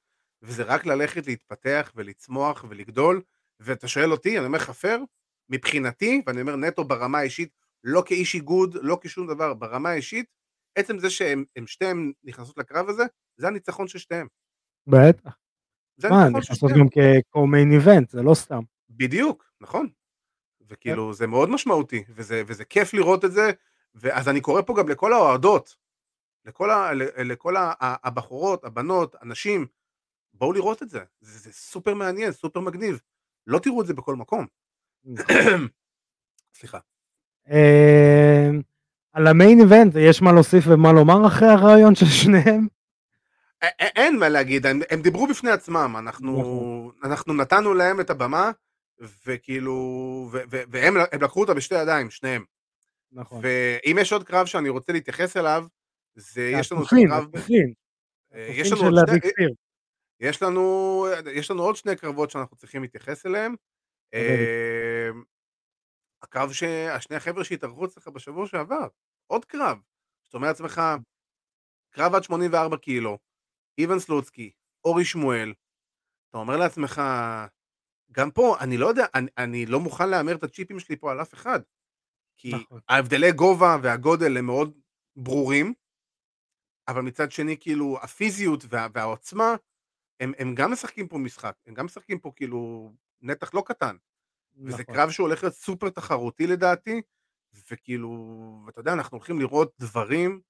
[0.43, 3.23] וזה רק ללכת להתפתח ולצמוח ולגדול,
[3.61, 4.99] ואתה שואל אותי, אני אומר חפר,
[5.49, 7.51] מבחינתי, ואני אומר נטו ברמה האישית,
[7.85, 10.27] לא כאיש איגוד, לא כשום דבר, ברמה האישית,
[10.75, 13.05] עצם זה שהם שתיהם נכנסות לקרב הזה,
[13.37, 14.27] זה הניצחון של שתיהם.
[14.87, 15.37] בטח.
[16.11, 18.61] מה, נכנסות גם כ-co-main event, זה לא סתם.
[18.91, 19.89] בדיוק, נכון.
[20.69, 23.51] וכאילו, זה מאוד משמעותי, וזה, וזה כיף לראות את זה,
[23.95, 25.77] ואז אני קורא פה גם לכל האוהדות,
[26.45, 26.93] לכל, ה,
[27.25, 29.67] לכל ה, הבחורות, הבנות, הנשים,
[30.35, 31.01] בואו לראות את זה.
[31.21, 33.01] זה, זה סופר מעניין, סופר מגניב.
[33.47, 34.47] לא תראו את זה בכל מקום.
[36.59, 36.79] סליחה.
[37.51, 38.63] אמ,
[39.13, 42.67] על המיין איבנט יש מה להוסיף ומה לומר אחרי הרעיון של שניהם?
[43.81, 47.11] אין מה להגיד, הם, הם דיברו בפני עצמם, אנחנו, נכון.
[47.11, 48.51] אנחנו נתנו להם את הבמה,
[49.27, 49.73] וכאילו,
[50.33, 52.45] ו, ו, והם לקחו אותה בשתי ידיים, שניהם.
[53.13, 53.41] נכון.
[53.43, 55.67] ואם יש עוד קרב שאני רוצה להתייחס אליו,
[56.15, 57.27] זה יש לנו קרב...
[58.35, 59.49] אה, יש לנו עוד שני...
[60.21, 63.55] יש לנו, יש לנו עוד שני קרבות שאנחנו צריכים להתייחס אליהם.
[64.15, 65.23] אמ,
[66.23, 68.89] הקרב שהשני החבר'ה שהתארחו אצלך בשבוע שעבר,
[69.27, 69.79] עוד קרב.
[70.25, 70.81] זאת אומרת לעצמך,
[71.91, 73.19] קרב עד 84 קילו,
[73.79, 74.53] איוון סלוצקי,
[74.85, 75.55] אורי שמואל,
[76.31, 77.03] אתה אומר לעצמך,
[78.13, 81.23] גם פה, אני לא יודע, אני, אני לא מוכן להמר את הצ'יפים שלי פה על
[81.23, 81.61] אף אחד.
[82.37, 82.81] כי נכון.
[82.89, 84.81] ההבדלי גובה והגודל הם מאוד
[85.17, 85.75] ברורים,
[86.89, 89.55] אבל מצד שני, כאילו, הפיזיות וה, והעוצמה,
[90.21, 92.93] הם, הם גם משחקים פה משחק, הם גם משחקים פה כאילו
[93.25, 93.97] נתח לא קטן.
[94.57, 94.73] נכון.
[94.73, 97.03] וזה קרב שהולך להיות סופר תחרותי לדעתי,
[97.71, 98.11] וכאילו,
[98.67, 100.41] ואתה יודע, אנחנו הולכים לראות דברים,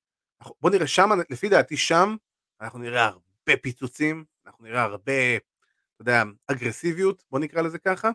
[0.60, 2.16] בוא נראה שם, לפי דעתי שם,
[2.60, 8.10] אנחנו נראה הרבה פיצוצים, אנחנו נראה הרבה, אתה יודע, אגרסיביות, בוא נקרא לזה ככה.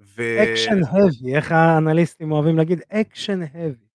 [0.00, 0.22] ו...
[0.42, 2.80] אקשן heavy, איך האנליסטים אוהבים להגיד?
[2.88, 3.86] אקשן heavy.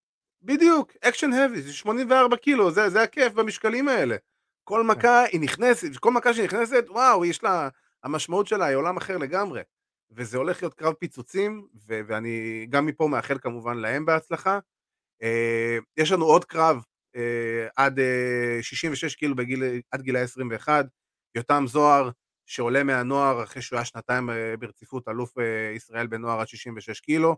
[0.42, 4.16] בדיוק, אקשן heavy, זה 84 קילו, זה, זה הכיף במשקלים האלה.
[4.64, 4.88] כל כן.
[4.88, 7.70] מכה היא נכנסת, כל מכה שנכנסת, וואו, יש לה,
[8.04, 9.62] המשמעות שלה היא עולם אחר לגמרי.
[10.12, 14.60] וזה הולך להיות קרב פיצוצים, ו- ואני גם מפה מאחל כמובן להם בהצלחה.
[15.24, 16.84] Uh, יש לנו עוד קרב
[17.16, 17.20] uh,
[17.76, 20.86] עד אה, 66 קילו בגיל, עד גילי 21,
[21.36, 22.10] יותם זוהר
[22.46, 25.42] שעולה מהנוער אחרי שהוא היה שנתיים uh, ברציפות אלוף uh,
[25.76, 27.36] ישראל בנוער עד 66 קילו,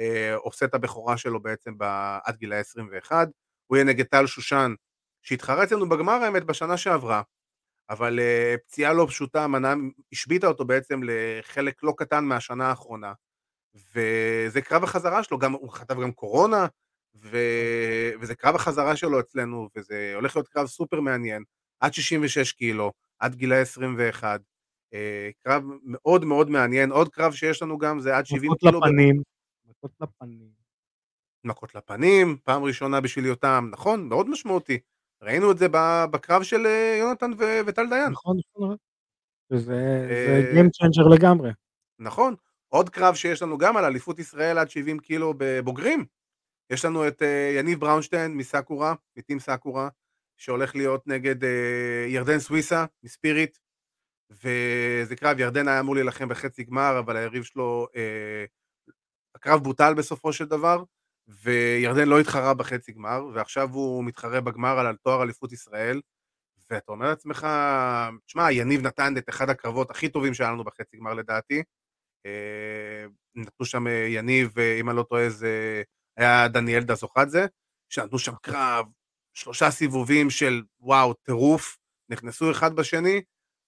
[0.00, 0.02] uh,
[0.36, 1.74] עושה את הבכורה שלו בעצם
[2.24, 3.28] עד גילי 21,
[3.66, 4.74] הוא יהיה נגד טל שושן
[5.22, 7.22] שהתחרה אצלנו בגמר האמת בשנה שעברה,
[7.92, 9.74] אבל uh, פציעה לא פשוטה, מנה,
[10.12, 13.12] השביתה אותו בעצם לחלק לא קטן מהשנה האחרונה,
[13.94, 16.66] וזה קרב החזרה שלו, גם, הוא חטף גם קורונה,
[17.14, 17.38] ו...
[18.20, 21.42] וזה קרב החזרה שלו אצלנו, וזה הולך להיות קרב סופר מעניין,
[21.80, 24.96] עד 66 קילו, עד גילי 21, uh,
[25.44, 28.78] קרב מאוד מאוד מעניין, עוד קרב שיש לנו גם זה עד 70 קילו.
[28.78, 29.22] מכות לפנים,
[29.64, 30.48] מכות לפנים.
[31.44, 34.78] מכות לפנים, פעם ראשונה בשביל יותם, נכון, מאוד משמעותי.
[35.22, 35.66] ראינו את זה
[36.10, 37.30] בקרב של אה, יונתן
[37.66, 38.12] וטל דיין.
[38.12, 38.76] נכון, נכון.
[39.50, 40.08] וזה
[40.54, 41.50] Game Changer לגמרי.
[41.98, 42.34] נכון.
[42.68, 46.04] עוד קרב שיש לנו גם על אליפות ישראל עד 70 קילו בבוגרים.
[46.70, 49.88] יש לנו את אה, יניב בראונשטיין מסאקורה, מטים סאקורה,
[50.36, 53.58] שהולך להיות נגד אה, ירדן סוויסה מספיריט,
[54.30, 57.86] וזה קרב, ירדן היה אמור להילחם בחצי גמר, אבל היריב שלו,
[59.34, 60.84] הקרב בוטל בסופו של דבר,
[61.28, 66.00] וירדן לא התחרה בחצי גמר, ועכשיו הוא מתחרה בגמר על תואר אליפות ישראל,
[66.70, 67.46] ואתה אומר לעצמך,
[68.26, 71.62] תשמע, יניב נתן את אחד הקרבות הכי טובים שהיה לנו בחצי גמר לדעתי.
[72.26, 75.82] אה, נתנו שם אה, יניב, אה, אם אני לא טועה, זה
[76.16, 77.46] היה דניאל דזוחדזה,
[77.88, 78.86] שנתנו שם קרב,
[79.34, 83.22] שלושה סיבובים של וואו, טירוף, נכנסו אחד בשני,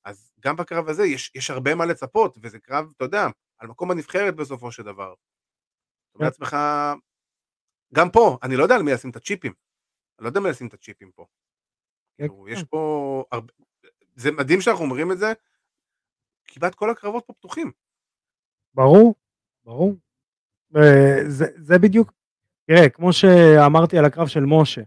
[0.05, 3.27] אז גם בקרב הזה יש, יש הרבה מה לצפות, וזה קרב, אתה יודע,
[3.59, 5.15] על מקום הנבחרת בסופו של דבר.
[5.15, 6.57] אתה אומר לעצמך,
[7.95, 9.53] גם פה, אני לא יודע על מי לשים את הצ'יפים.
[10.19, 11.27] אני לא יודע מי לשים את הצ'יפים פה.
[12.19, 13.53] כאילו, יש פה הרבה...
[14.15, 15.33] זה מדהים שאנחנו אומרים את זה,
[16.45, 17.73] כמעט כל הקרבות פה פתוחים.
[18.75, 19.15] ברור,
[19.65, 19.95] ברור.
[21.27, 22.13] זה, זה בדיוק,
[22.67, 24.83] תראה, כמו שאמרתי על הקרב של משה,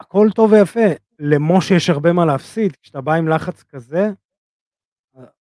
[0.00, 0.80] הכל טוב ויפה,
[1.18, 4.08] למשה יש הרבה מה להפסיד, כשאתה בא עם לחץ כזה,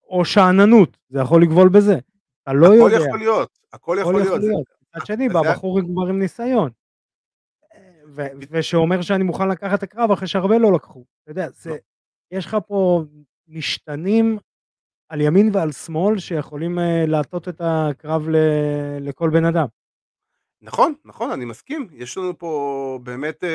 [0.03, 1.95] או שאננות, זה יכול לגבול בזה.
[2.43, 2.97] אתה לא הכל יודע.
[2.97, 4.67] הכל יכול להיות, הכל יכול להיות.
[4.97, 6.69] מצד שני, בבחור כבר עם ניסיון.
[8.51, 11.05] ושאומר שאני מוכן לקחת את הקרב אחרי שהרבה לא לקחו.
[11.23, 11.75] אתה יודע, לא.
[12.31, 13.03] יש לך פה
[13.47, 14.37] משתנים
[15.09, 18.35] על ימין ועל שמאל שיכולים uh, להטות את הקרב ל,
[19.01, 19.65] לכל בן אדם.
[20.61, 21.87] נכון, נכון, אני מסכים.
[21.91, 23.47] יש לנו פה באמת uh,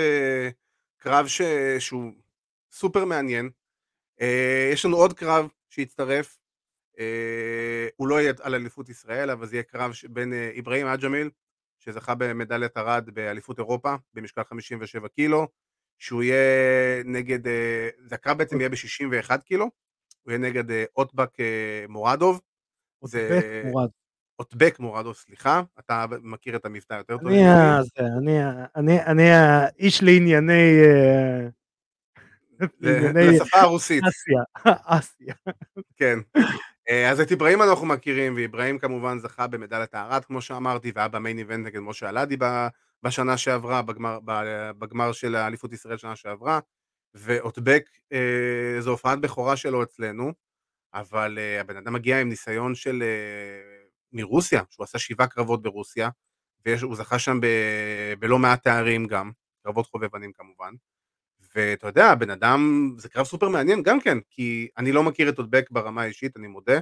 [0.97, 1.43] קרב ש...
[1.79, 2.13] שהוא
[2.73, 3.51] סופר מעניין.
[4.21, 4.25] Uh,
[4.73, 6.39] יש לנו עוד קרב שהצטרף.
[6.95, 11.31] Uh, הוא לא יהיה על אליפות ישראל, אבל זה יהיה קרב בין uh, אברהים אג'מיל,
[11.79, 15.49] שזכה במדליית ארד באליפות אירופה, במשקל 57 קילו,
[15.99, 17.51] שהוא יהיה נגד, uh,
[17.99, 19.71] זה הקרב בעצם יהיה ב-61 קילו.
[20.23, 22.41] הוא יהיה נגד אה, אוטבק אה, מורדוב.
[23.03, 23.93] אוטבק מורדוב.
[24.39, 27.27] אוטבק מורדוב, סליחה, אתה מכיר את המבטא יותר טוב.
[27.27, 27.43] אני,
[28.19, 28.41] אני,
[28.77, 30.83] אני, אני האיש לענייני...
[30.83, 31.49] אה,
[33.15, 34.03] לשפה הרוסית.
[34.05, 35.35] אסיה, אסיה.
[35.97, 36.19] כן.
[37.11, 41.67] אז את אברהים אנחנו מכירים, ואברהים כמובן זכה במדליית הארד, כמו שאמרתי, והיה במיין איבנט
[41.67, 42.37] נגד משה אלעדי
[43.03, 44.19] בשנה שעברה, בגמר,
[44.79, 46.61] בגמר של האליפות ישראל שנה שעברה.
[47.15, 50.33] ואוטבק אה, זו הופעת בכורה שלו אצלנו,
[50.95, 56.09] אבל אה, הבן אדם מגיע עם ניסיון של אה, מרוסיה, שהוא עשה שבעה קרבות ברוסיה,
[56.67, 57.47] והוא זכה שם ב,
[58.19, 59.31] בלא מעט תארים גם,
[59.65, 60.75] קרבות חובבנים כמובן,
[61.57, 65.39] ואתה יודע, הבן אדם, זה קרב סופר מעניין גם כן, כי אני לא מכיר את
[65.39, 66.79] אוטבק ברמה האישית, אני מודה,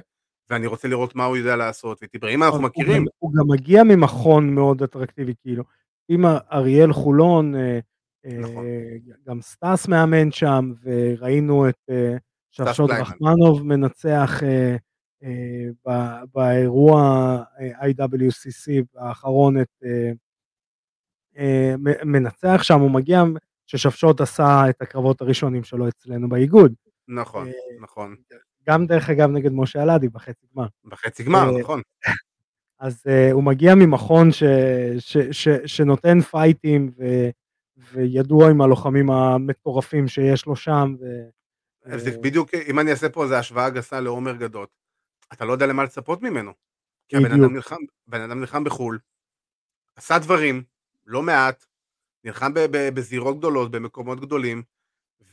[0.49, 3.05] ואני רוצה לראות מה הוא יודע לעשות, ואת אברהים אנחנו מכירים.
[3.19, 5.63] הוא גם מגיע ממכון מאוד אטרקטיבי, כאילו,
[6.09, 7.79] אם אריאל חולון, אה,
[8.39, 8.65] נכון.
[8.65, 12.17] אה, גם סטאס מאמן שם, וראינו את אה,
[12.51, 14.41] שפשוט רחמנוב מנצח
[16.35, 19.83] באירוע IWCC האחרון את
[22.05, 23.23] מנצח שם, הוא מגיע,
[23.71, 26.73] ששפשוט עשה את הקרבות הראשונים שלו אצלנו באיגוד.
[27.07, 27.47] נכון,
[27.81, 28.15] נכון.
[28.67, 30.67] גם דרך אגב נגד משה אלעדי בחצי גמר.
[30.85, 31.81] בחצי גמר, נכון.
[32.79, 34.43] אז uh, הוא מגיע ממכון ש,
[34.99, 37.03] ש, ש, שנותן פייטים ו,
[37.93, 40.95] וידוע עם הלוחמים המטורפים שיש לו שם.
[40.99, 41.05] ו...
[41.97, 44.69] זה בדיוק, אם אני אעשה פה איזה השוואה גסה לעומר גדות,
[45.33, 46.51] אתה לא יודע למה לצפות ממנו.
[47.07, 47.75] כי הבן אדם נלחם,
[48.07, 48.99] בן אדם נלחם בחו"ל,
[49.95, 50.63] עשה דברים,
[51.05, 51.65] לא מעט,
[52.23, 54.63] נלחם בזירות גדולות, במקומות גדולים,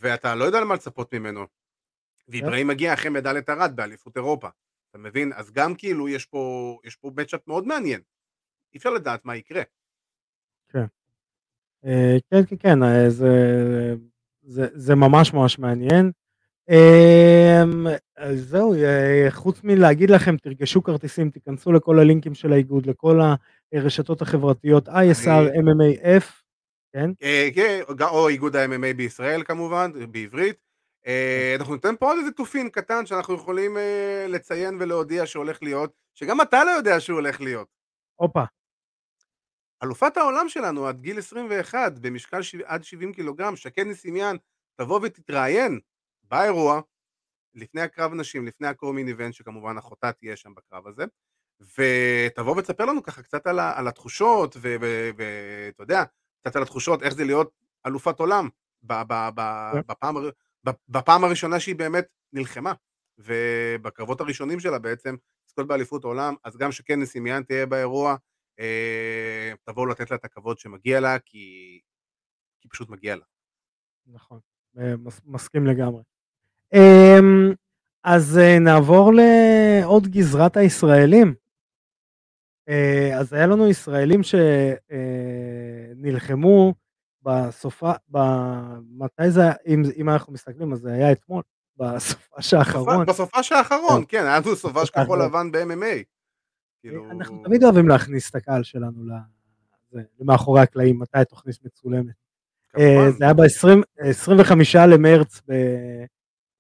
[0.01, 1.47] ואתה לא יודע למה לצפות ממנו.
[2.29, 4.49] ואיברהים מגיע אחרי מדליית ארד באליפות אירופה,
[4.91, 5.33] אתה מבין?
[5.33, 8.01] אז גם כאילו יש פה, יש פה מצ'אפ מאוד מעניין.
[8.73, 9.63] אי אפשר לדעת מה יקרה.
[10.69, 10.85] כן.
[11.85, 13.29] אה, כן, כן, כן, אה, זה,
[14.43, 16.11] זה, זה ממש ממש מעניין.
[16.71, 17.87] אמ,
[18.35, 23.21] זהו, אה, חוץ מלהגיד לכם, תרגשו כרטיסים, תיכנסו לכל הלינקים של האיגוד, לכל
[23.73, 26.25] הרשתות החברתיות, ISR, MMAF,
[26.93, 27.11] כן?
[27.55, 30.57] כן, או איגוד ה-MMA בישראל כמובן, בעברית.
[31.03, 31.57] כן.
[31.59, 33.77] אנחנו ניתן פה עוד איזה תופין קטן שאנחנו יכולים
[34.29, 37.69] לציין ולהודיע שהולך להיות, שגם אתה לא יודע שהוא הולך להיות.
[38.17, 38.45] הופה.
[39.83, 42.55] אלופת העולם שלנו עד גיל 21 במשקל ש...
[42.65, 44.37] עד 70 קילוגרם, שקד ניסימיאן,
[44.77, 45.81] תבוא ותתראיין
[46.23, 46.81] באירוע,
[47.55, 51.05] לפני הקרב נשים, לפני הקרומין איבנט, שכמובן אחותה תהיה שם בקרב הזה,
[51.61, 53.79] ותבוא ותספר לנו ככה קצת על, ה...
[53.79, 54.57] על התחושות,
[55.17, 56.03] ואתה יודע,
[56.41, 57.51] קצת על התחושות, איך זה להיות
[57.87, 58.49] אלופת עולם.
[58.89, 59.81] כן.
[59.87, 60.17] בפעם...
[60.89, 62.73] בפעם הראשונה שהיא באמת נלחמה,
[63.19, 65.17] ובקרבות הראשונים שלה בעצם,
[65.47, 68.17] לזכות באליפות העולם, אז גם שקד ניסימיאן תהיה באירוע,
[68.61, 71.81] אה, תבואו לתת לה את הכבוד שמגיע לה, כי,
[72.61, 73.25] כי פשוט מגיע לה.
[74.07, 74.39] נכון,
[74.79, 76.03] אה, מסכים לגמרי.
[76.75, 77.53] אמ,
[78.05, 81.35] אז אה, נעבור לעוד גזרת הישראלים.
[83.19, 84.21] אז היה לנו ישראלים
[85.97, 86.75] שנלחמו
[87.23, 87.93] בסופה,
[88.91, 91.43] מתי זה היה, אם, אם אנחנו מסתכלים, אז זה היה אתמול,
[91.77, 93.07] בסופה האחרון.
[93.11, 96.03] בסופה האחרון, כן, היה לנו סופה של כחול לבן ב-MMA.
[96.81, 97.11] כאילו...
[97.11, 99.05] אנחנו תמיד אוהבים להכניס את הקהל שלנו
[100.21, 102.15] למאחורי הקלעים, מתי התוכנית מצולמת.
[102.79, 105.41] אה, זה היה ב-25 למרץ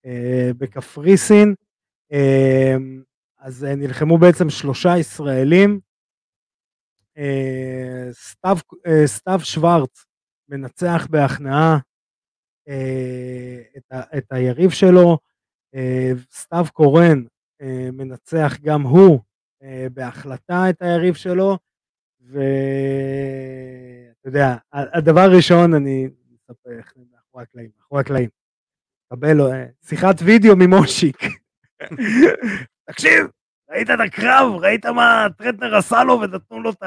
[0.07, 1.55] אה, בקפריסין,
[2.13, 2.77] אה,
[3.39, 5.81] אז נלחמו בעצם שלושה ישראלים,
[8.13, 8.59] סתיו,
[9.05, 10.05] סתיו שוורץ
[10.49, 11.79] מנצח בהכנעה
[13.77, 15.19] את, ה, את היריב שלו,
[16.33, 17.23] סתיו קורן
[17.93, 19.21] מנצח גם הוא
[19.63, 21.59] אה, בהחלטה את היריב שלו,
[22.21, 22.39] ואתה
[24.29, 26.09] יודע, הדבר הראשון, אני
[26.79, 28.29] איך מאחורי הקלעים, מאחורי הקלעים.
[29.13, 31.17] קבל אה, שיחת וידאו ממושיק.
[32.91, 33.27] תקשיב,
[33.71, 34.55] ראית את הקרב?
[34.61, 36.83] ראית מה טרטנר עשה לו ונתנו לו את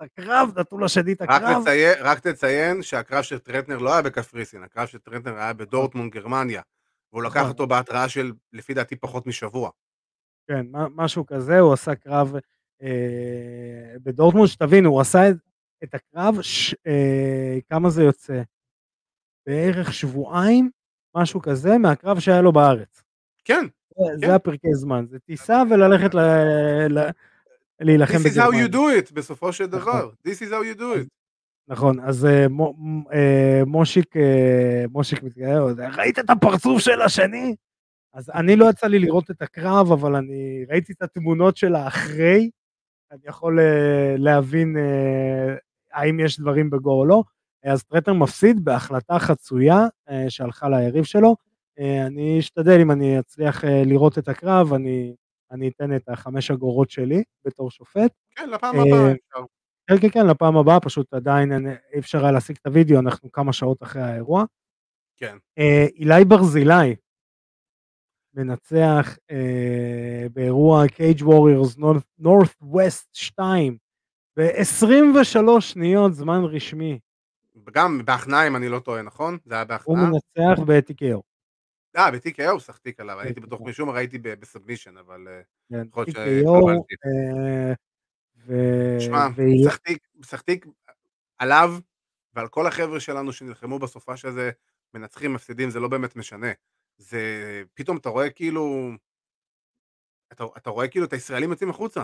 [0.00, 0.50] הקרב?
[0.58, 1.64] נתנו לשני את הקרב?
[2.00, 6.62] רק תציין שהקרב של טרטנר לא היה בקפריסין, הקרב של טרטנר היה בדורטמונד, גרמניה.
[7.12, 7.48] והוא לקח נכון.
[7.48, 9.70] אותו בהתראה של, לפי דעתי, פחות משבוע.
[10.48, 12.34] כן, משהו כזה, הוא עשה קרב
[12.82, 15.36] אה, בדורטמונד, שתבינו, הוא עשה את,
[15.84, 18.42] את הקרב, ש, אה, כמה זה יוצא?
[19.46, 20.70] בערך שבועיים,
[21.16, 23.02] משהו כזה, מהקרב שהיה לו בארץ.
[23.44, 23.66] כן.
[24.16, 24.34] זה.
[24.34, 26.10] הפרקי זמן, זה טיסה וללכת.
[27.80, 28.66] להילחם בגרמניה.
[28.66, 29.78] This is how you do it, בסופו של נכון.
[29.78, 30.10] דבר.
[30.26, 31.08] This is how you do it.
[31.68, 33.14] נכון, אז uh, uh,
[33.66, 34.20] מושיק, uh,
[34.90, 35.64] מושיק מתגאה,
[35.96, 37.54] ראית את הפרצוף של השני?
[38.14, 42.50] אז אני לא יצא לי לראות את הקרב, אבל אני ראיתי את התמונות שלה אחרי,
[43.12, 43.58] אני יכול
[44.18, 44.76] להבין
[45.92, 47.22] האם יש דברים בגו או לא.
[47.64, 49.86] אז טרטר מפסיד בהחלטה חצויה
[50.28, 51.36] שהלכה ליריב שלו.
[51.78, 55.14] Uh, אני אשתדל אם אני אצליח uh, לראות את הקרב, אני,
[55.50, 58.12] אני אתן את החמש אגורות שלי בתור שופט.
[58.30, 59.44] כן, לפעם הבאה אפשר.
[59.86, 63.52] כן, כן, כן, לפעם הבאה, פשוט עדיין אי אפשר היה להשיג את הוידאו, אנחנו כמה
[63.52, 64.44] שעות אחרי האירוע.
[65.16, 65.36] כן.
[65.58, 66.96] אה, אילי ברזילי
[68.34, 70.84] מנצח אה, באירוע
[71.20, 71.76] ווריורס
[72.18, 73.76] נורת ווסט 2
[74.38, 76.98] ב-23 שניות זמן רשמי.
[77.72, 79.38] גם בהכנעה אם אני לא טועה, נכון?
[79.44, 80.00] זה היה בהכנעה?
[80.00, 81.20] הוא מנצח ב-TKO.
[81.96, 85.28] אה, ב-TKO הוא שחק עליו, הייתי בטוח משום מה ראיתי בסאבמישן, אבל...
[85.28, 85.40] אה,
[85.70, 86.70] כן, TKO,
[89.00, 89.26] שמע,
[90.14, 90.66] משחק
[91.38, 91.70] עליו
[92.34, 94.50] ועל כל החבר'ה שלנו שנלחמו בסופה של זה,
[94.94, 96.52] מנצחים, מפסידים, זה לא באמת משנה.
[96.98, 97.20] זה,
[97.74, 98.90] פתאום אתה רואה כאילו,
[100.32, 102.02] אתה, אתה רואה כאילו את הישראלים יוצאים החוצה.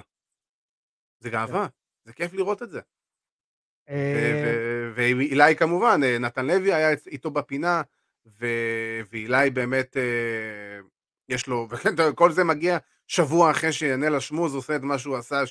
[1.20, 1.74] זה גאווה, כן.
[2.04, 2.80] זה כיף לראות את זה.
[3.88, 7.82] אה, ואילי כמובן, אה, נתן לוי היה איתו בפינה,
[9.10, 10.80] ואילי באמת, אה,
[11.28, 15.42] יש לו, וכל זה מגיע שבוע אחרי שנל השמוז עושה את מה שהוא עשה,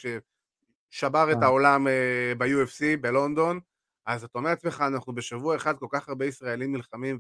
[0.89, 1.45] שבר את אה.
[1.45, 3.59] העולם אה, ב-UFC בלונדון,
[4.05, 7.19] אז אתה אומר לעצמך, אנחנו בשבוע אחד כל כך הרבה ישראלים נלחמים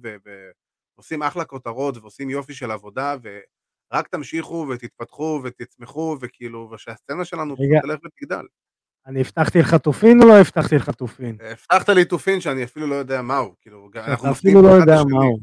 [0.95, 7.99] ועושים אחלה כותרות ועושים יופי של עבודה, ורק תמשיכו ותתפתחו ותצמחו, וכאילו, ושהסצנה שלנו תלך
[8.05, 8.45] ותגדל.
[9.09, 11.37] אני הבטחתי לך תופין או לא הבטחתי לך תופין?
[11.51, 15.39] הבטחת לי תופין שאני אפילו לא יודע מהו, כאילו, אנחנו אפילו לא יודע מהו.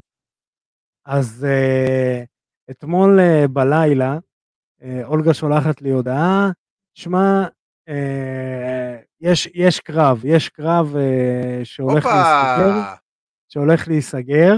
[1.06, 2.24] אז uh,
[2.70, 4.18] אתמול uh, בלילה,
[4.80, 6.50] uh, אולגה שולחת לי הודעה,
[6.94, 7.46] שמע,
[7.88, 12.94] אה, יש, יש קרב, יש קרב אה, שהולך להיסגר,
[13.48, 14.54] שהולך להיסגר,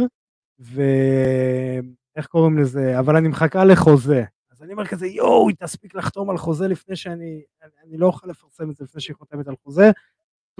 [0.58, 4.24] ואיך קוראים לזה, אבל אני מחכה לחוזה.
[4.68, 8.26] אני אומר כזה, יואו, היא תספיק לחתום על חוזה לפני שאני, אני, אני לא אוכל
[8.26, 9.90] לפרסם את זה לפני שהיא חותמת על חוזה,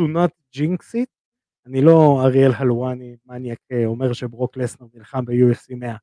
[0.01, 1.07] to not jinx it.
[1.67, 5.97] אני לא אריאל הלואני מניאק אומר שברוק לסנר נלחם ב-UFC 100.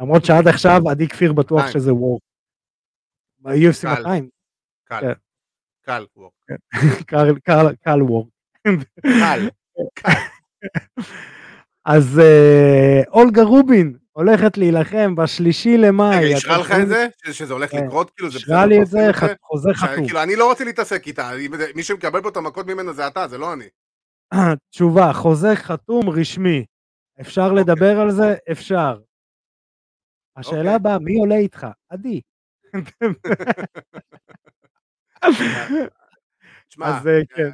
[0.00, 2.20] למרות שעד עכשיו עדי כפיר בטוח שזה וור.
[3.38, 4.28] ב-UFC 200.
[4.84, 5.14] קל.
[5.82, 6.32] קל וורק.
[7.80, 8.28] קל וורק.
[9.22, 9.48] קל.
[11.84, 16.24] אז אה, אולגה רובין הולכת להילחם בשלישי למאי.
[16.24, 17.06] רגע, אישרה לך את זה?
[17.32, 17.86] שזה הולך כן.
[17.86, 18.10] לקרות?
[18.10, 19.10] כאילו זה אישרה לי את זה,
[19.42, 20.06] חוזה חתום.
[20.06, 21.30] כאילו אני לא רוצה להתעסק איתה,
[21.74, 23.64] מי שמקבל פה את המכות ממנה זה אתה, זה לא אני.
[24.70, 26.64] תשובה, חוזה חתום רשמי.
[27.20, 27.60] אפשר אוקיי.
[27.60, 28.34] לדבר על זה?
[28.52, 29.00] אפשר.
[30.36, 30.74] השאלה אוקיי.
[30.74, 31.66] הבאה, מי עולה איתך?
[31.88, 32.20] עדי.
[36.68, 37.00] תשמע, אה,
[37.36, 37.50] כן.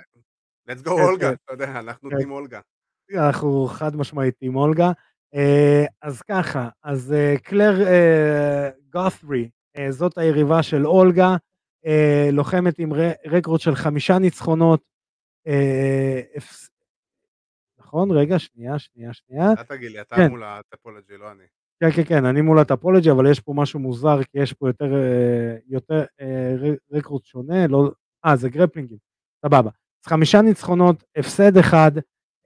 [0.71, 1.37] let's go אולגה, כן, כן.
[1.45, 2.61] אתה יודע, אנחנו טים אולגה.
[3.15, 4.93] אנחנו חד משמעית טים אולגה.
[5.35, 7.74] אה, אז ככה, אז אה, קלר
[8.93, 9.51] גות'רי,
[9.91, 11.37] זאת היריבה של אולגה,
[12.33, 12.93] לוחמת עם
[13.26, 14.81] רקורד של חמישה ניצחונות.
[17.78, 18.11] נכון?
[18.11, 19.53] רגע, שנייה, שנייה, שנייה.
[19.53, 21.45] אתה תגיד לי, אתה מול הטפולוגי, לא אני.
[21.81, 24.95] כן, כן, כן, אני מול הטפולוגי, אבל יש פה משהו מוזר, כי יש פה יותר,
[24.95, 26.55] אה, יותר אה,
[26.93, 27.91] רקורד שונה, לא,
[28.24, 28.99] אה, זה גרפלינגים,
[29.47, 29.70] סבבה.
[30.05, 31.93] אז חמישה ניצחונות, הפסד אחד,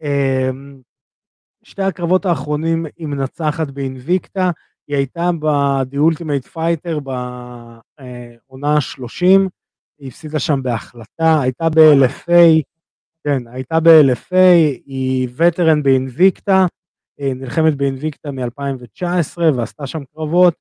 [0.03, 0.51] אה,
[1.65, 4.51] שתי הקרבות האחרונים היא מנצחת באינביקטה,
[4.89, 9.41] היא הייתה ב-The Ultimate Fighter בעונה ה-30,
[9.99, 12.63] היא הפסידה שם בהחלטה, הייתה ב-LFA,
[13.25, 14.55] כן, הייתה ב-LFA,
[14.87, 16.67] היא וטרן באינביקטה,
[17.21, 20.55] אה, נלחמת באינביקטה מ-2019 ועשתה שם קרבות.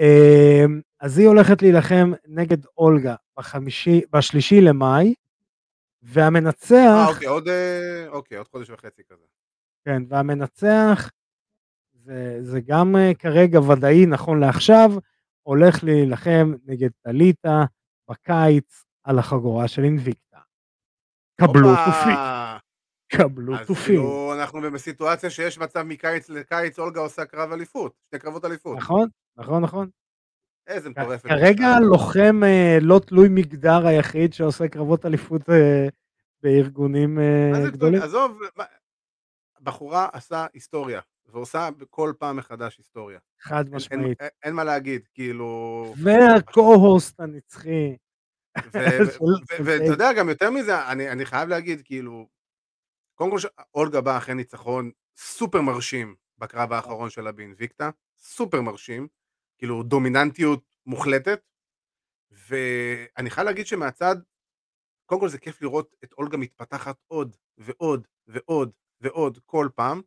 [0.00, 0.64] אה,
[1.00, 5.14] אז היא הולכת להילחם נגד אולגה בחמישי, בשלישי למאי,
[6.02, 6.72] והמנצח...
[6.72, 9.24] אה, אוקיי, עוד, אה, אוקיי, עוד חודש וחצי כזה.
[9.84, 11.10] כן, והמנצח,
[11.92, 14.90] זה, זה גם כרגע ודאי נכון לעכשיו,
[15.42, 17.64] הולך להילחם נגד טליטה
[18.10, 20.38] בקיץ על החגורה של אינביקטה.
[21.40, 22.14] קבלו תופי.
[23.16, 23.72] קבלו תופי.
[23.72, 28.76] אז כאילו אנחנו בסיטואציה שיש מצב מקיץ לקיץ, אולגה עושה קרב אליפות, שתי קרבות אליפות.
[28.76, 29.88] נכון, נכון, נכון.
[30.66, 31.28] איזה מטורפת.
[31.28, 35.88] כרגע לוחם אה, לא תלוי מגדר היחיד שעושה קרבות אליפות אה,
[36.42, 38.02] בארגונים אה, גדולים.
[38.02, 38.38] עזוב,
[39.62, 43.18] בחורה עשה היסטוריה, ועושה כל פעם מחדש היסטוריה.
[43.40, 44.02] חד משמעית.
[44.02, 45.84] אין, אין, אין מה להגיד, כאילו...
[46.02, 47.96] והקו-הוסט הנצחי.
[49.64, 52.28] ואתה יודע, גם יותר מזה, אני, אני חייב להגיד, כאילו,
[53.14, 53.36] קודם כל,
[53.74, 59.08] אולגה באה אחרי ניצחון סופר מרשים בקרב האחרון שלה באינביקטה, סופר מרשים,
[59.58, 61.40] כאילו דומיננטיות מוחלטת,
[62.30, 64.16] ואני חייב להגיד שמהצד,
[65.06, 68.70] קודם כל זה כיף לראות את אולגה מתפתחת עוד ועוד ועוד
[69.02, 70.00] ועוד כל פעם,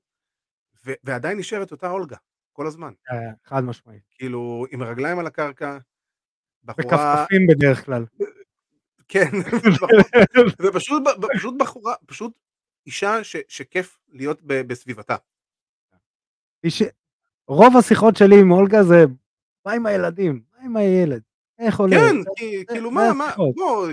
[0.86, 2.18] ו- ועדיין נשארת אותה אולגה,
[2.54, 2.94] כל הזמן.
[3.12, 4.04] אה, חד משמעית.
[4.12, 5.78] כאילו, עם רגליים על הקרקע,
[6.64, 7.16] בחורה...
[7.16, 8.06] בכפכפים בדרך כלל.
[9.08, 9.30] כן,
[10.62, 12.34] ופשוט פשוט בחורה, פשוט
[12.86, 15.16] אישה ש, שכיף להיות ב, בסביבתה.
[16.64, 16.84] איש...
[17.48, 19.06] רוב השיחות שלי עם אולגה זה,
[19.66, 20.42] מה עם הילדים?
[20.58, 21.22] מה עם הילד?
[21.60, 21.96] איך עולה?
[21.96, 23.88] כן, זה, כאילו מה, מה, בוא,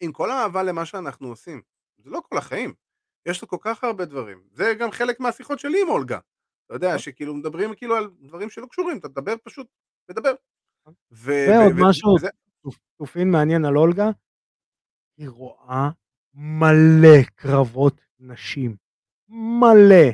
[0.00, 1.62] עם כל האהבה למה שאנחנו עושים,
[1.98, 2.74] זה לא כל החיים.
[3.28, 4.42] יש לו כל כך הרבה דברים.
[4.52, 6.18] זה גם חלק מהשיחות שלי עם אולגה.
[6.66, 6.98] אתה יודע, נכון.
[6.98, 9.66] שכאילו מדברים כאילו על דברים שלא קשורים, אתה תדבר פשוט,
[10.10, 10.32] מדבר.
[11.10, 12.14] ועוד משהו,
[12.96, 14.10] תופין מעניין על אולגה,
[15.18, 15.90] היא רואה
[16.34, 18.76] מלא קרבות נשים.
[19.28, 20.10] מלא.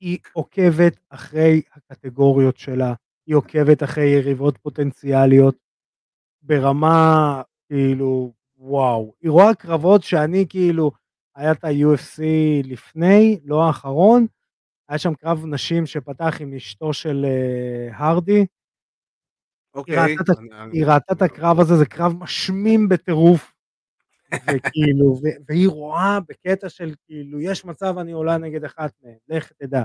[0.00, 2.94] היא עוקבת אחרי הקטגוריות שלה,
[3.26, 5.56] היא עוקבת אחרי יריבות פוטנציאליות
[6.42, 9.14] ברמה כאילו וואו.
[9.20, 10.90] היא רואה קרבות שאני כאילו,
[11.34, 12.22] היה את ה-UFC
[12.64, 14.26] לפני, לא האחרון,
[14.88, 18.46] היה שם קרב נשים שפתח עם אשתו של uh, הרדי.
[19.74, 19.98] אוקיי.
[20.72, 23.52] היא ראתה, את הקרב הזה, זה קרב משמים בטירוף.
[24.34, 29.82] וכאילו, והיא רואה בקטע של כאילו, יש מצב אני עולה נגד אחת מהן, לך תדע.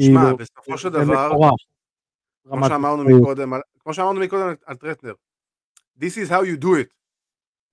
[0.00, 1.30] שמע, כאילו, בסופו של דבר,
[2.48, 5.12] כמו שאמרנו מקודם, כמו שאמרנו מקודם על טרטנר,
[6.00, 6.94] This is how you do it.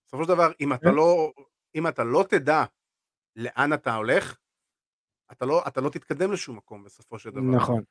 [0.07, 0.95] בסופו של דבר, אם אתה כן.
[0.95, 1.31] לא,
[1.75, 2.63] אם אתה לא תדע
[3.38, 4.38] לאן אתה הולך,
[5.31, 7.41] אתה לא, אתה לא תתקדם לשום מקום בסופו של דבר.
[7.41, 7.83] נכון.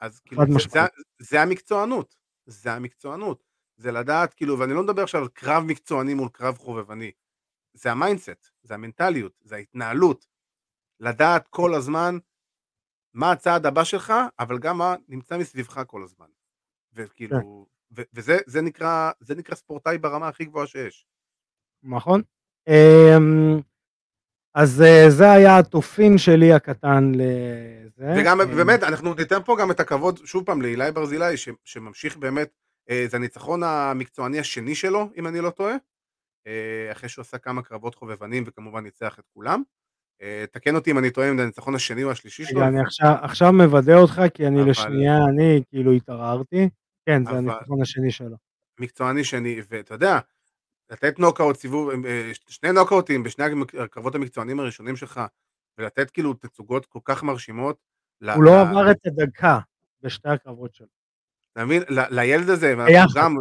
[0.00, 0.80] אז כאילו, זה, זה,
[1.18, 2.16] זה המקצוענות,
[2.46, 3.48] זה המקצוענות.
[3.76, 7.12] זה לדעת, כאילו, ואני לא מדבר עכשיו על קרב מקצועני מול קרב חובבני.
[7.74, 10.26] זה ה mindset, זה המנטליות, זה ההתנהלות.
[11.00, 12.18] לדעת כל הזמן
[13.14, 16.26] מה הצעד הבא שלך, אבל גם מה נמצא מסביבך כל הזמן.
[16.92, 17.66] וכאילו,
[17.96, 18.02] כן.
[18.14, 21.06] וזה זה נקרא, זה נקרא ספורטאי ברמה הכי גבוהה שיש.
[21.82, 22.22] נכון.
[22.68, 23.60] אמ,
[24.54, 28.12] אז אה, זה היה התופין שלי הקטן לזה.
[28.16, 31.34] וגם אמ, באמת, אנחנו ניתן פה גם את הכבוד, שוב פעם, לאילי ברזילי,
[31.64, 32.50] שממשיך באמת,
[32.90, 35.74] אה, זה הניצחון המקצועני השני שלו, אם אני לא טועה.
[36.46, 39.62] אה, אחרי שהוא עשה כמה קרבות חובבנים וכמובן ניצח את כולם.
[40.22, 42.62] אה, תקן אותי אם אני טועה אם זה הניצחון השני או השלישי שלו.
[42.62, 44.70] אני עכשיו, עכשיו מוודא אותך כי אני אבל...
[44.70, 46.68] לשנייה, אני כאילו התערערתי.
[47.06, 47.38] כן, זה אבל...
[47.38, 48.36] הניצחון השני שלו.
[48.80, 50.18] מקצועני שני, ואתה יודע,
[50.90, 53.44] לתת נוקאוט סיבוב, אה, שני נוקאוטים בשני
[53.78, 55.20] הקרבות המקצוענים הראשונים שלך,
[55.78, 57.78] ולתת כאילו תצוגות כל כך מרשימות.
[58.34, 59.58] הוא לא עבר את הדקה
[60.02, 60.86] בשתי הקרבות שלו.
[61.52, 61.82] אתה מבין?
[61.88, 62.74] לילד הזה,
[63.14, 63.36] גם,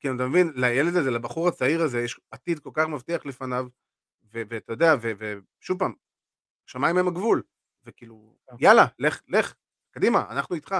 [0.00, 3.66] כאילו, אתה מבין, לילד הזה, לבחור הצעיר הזה, יש עתיד כל כך מבטיח לפניו,
[4.30, 5.92] ואתה יודע, ושוב פעם,
[6.66, 7.42] שמיים הם הגבול,
[7.84, 8.56] וכאילו, כן.
[8.60, 9.54] יאללה, לך, לך,
[9.90, 10.74] קדימה, אנחנו איתך,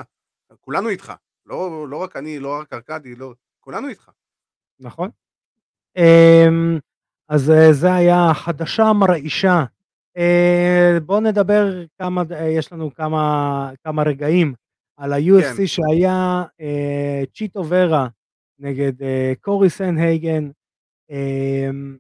[0.61, 1.13] כולנו איתך,
[1.47, 4.11] לא, לא רק אני, לא רק ארכדי, לא, כולנו איתך.
[4.81, 5.11] נכון.
[5.97, 6.79] אמ,
[7.29, 9.65] אז אה, זה היה חדשה מרעישה.
[10.17, 14.55] אה, בואו נדבר כמה, אה, יש לנו כמה, כמה רגעים
[14.97, 15.67] על ה-UFC כן.
[15.67, 16.45] שהיה
[17.35, 18.09] צ'יטו ורה
[18.59, 18.93] נגד
[19.41, 20.51] קורי סנהייגן.
[21.11, 21.97] אמ,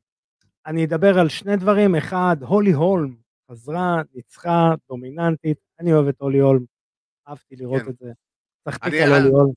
[0.66, 3.14] אני אדבר על שני דברים, אחד, הולי הולם
[3.50, 6.64] חזרה, ניצחה, דומיננטית, אני אוהב את הולי הולם,
[7.28, 7.90] אהבתי לראות כן.
[7.90, 8.12] את זה.
[8.68, 9.52] תחתיק על הולי הולם.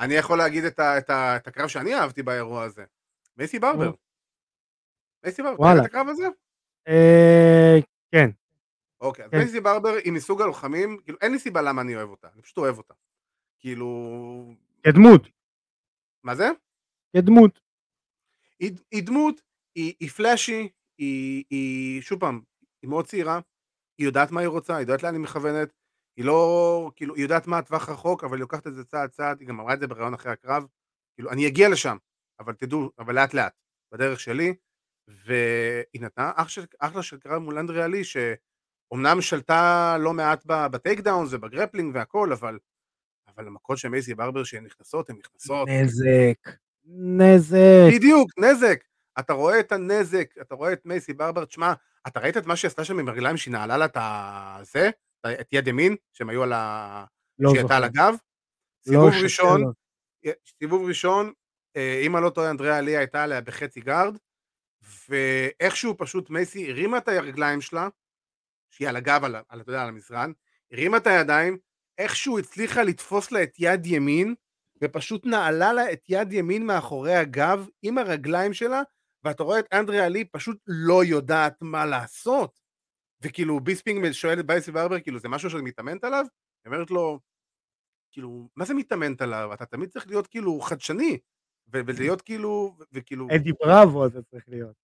[0.00, 2.84] אני יכול להגיד את, ה, את, ה, את הקרב שאני אהבתי באירוע הזה.
[3.36, 3.92] מייסי ברבר.
[5.24, 6.26] מייסי ברבר, אתה את הקרב הזה?
[6.88, 7.76] אה,
[8.10, 8.30] כן.
[9.00, 9.38] אוקיי, אז כן.
[9.38, 12.58] מייסי ברבר היא מסוג הלוחמים, כאילו אין לי סיבה למה אני אוהב אותה, אני פשוט
[12.58, 12.94] אוהב אותה.
[13.58, 14.54] כאילו...
[14.82, 15.28] כדמות.
[16.22, 16.48] מה זה?
[17.16, 17.60] כדמות.
[18.58, 19.40] היא, דמות,
[19.74, 20.68] היא, פלאשי,
[20.98, 22.40] היא, היא, שוב פעם,
[22.82, 23.40] היא מאוד צעירה,
[23.98, 25.72] היא יודעת מה היא רוצה, היא יודעת לאן היא מכוונת,
[26.16, 29.40] היא לא, כאילו, היא יודעת מה הטווח רחוק, אבל היא לוקחת את זה צעד צעד,
[29.40, 30.66] היא גם אמרה את זה בריאיון אחרי הקרב,
[31.14, 31.96] כאילו, אני אגיע לשם,
[32.42, 33.52] אבל תדעו, אבל לאט לאט,
[33.92, 34.54] בדרך שלי,
[35.08, 41.00] והיא נתנה אח של, אחלה של קרב מול אנדראה לי, שאומנם שלטה לא מעט ב
[41.00, 42.58] takedowns וב grappling והכל, אבל,
[43.28, 45.68] אבל המכות של מייסי ברבר שהן נכנסות, הן נכנסות.
[45.68, 46.56] נזק,
[47.18, 47.90] נזק.
[47.94, 48.84] בדיוק, נזק.
[49.18, 51.72] אתה רואה את הנזק, אתה רואה את מייסי ברבר, תשמע,
[52.06, 53.96] אתה ראית את מה שהיא עשתה שם עם הרגליים שהיא נעלה לה את
[54.66, 54.90] זה,
[55.40, 57.04] את יד ימין, שהם היו על ה...
[57.38, 58.14] לא שהיא הייתה על הגב?
[58.86, 59.62] לא סיבוב ראשון,
[60.58, 61.32] סיבוב ראשון,
[61.76, 64.16] אם אני לא טועה, אנדריאה ליה הייתה עליה בחצי גארד,
[65.08, 67.88] ואיכשהו פשוט מייסי הרימה את הרגליים שלה,
[68.70, 70.32] שהיא על הגב, על, על, אתה יודע, על המזרן,
[70.72, 71.58] הרימה את הידיים,
[71.98, 74.34] איכשהו הצליחה לתפוס לה את יד ימין,
[74.82, 78.82] ופשוט נעלה לה את יד ימין מאחורי הגב עם הרגליים שלה,
[79.24, 82.60] ואתה רואה את אנדריה לי פשוט לא יודעת מה לעשות.
[83.20, 86.24] וכאילו ביספינג שואל את מייסי ברבר, כאילו זה משהו שאת מתאמנת עליו?
[86.64, 87.20] היא אומרת לו,
[88.12, 89.54] כאילו, מה זה מתאמנת עליו?
[89.54, 91.18] אתה תמיד צריך להיות כאילו חדשני,
[91.72, 93.28] ולהיות כאילו, וכאילו...
[93.34, 94.74] אדי בראבו אתה צריך להיות.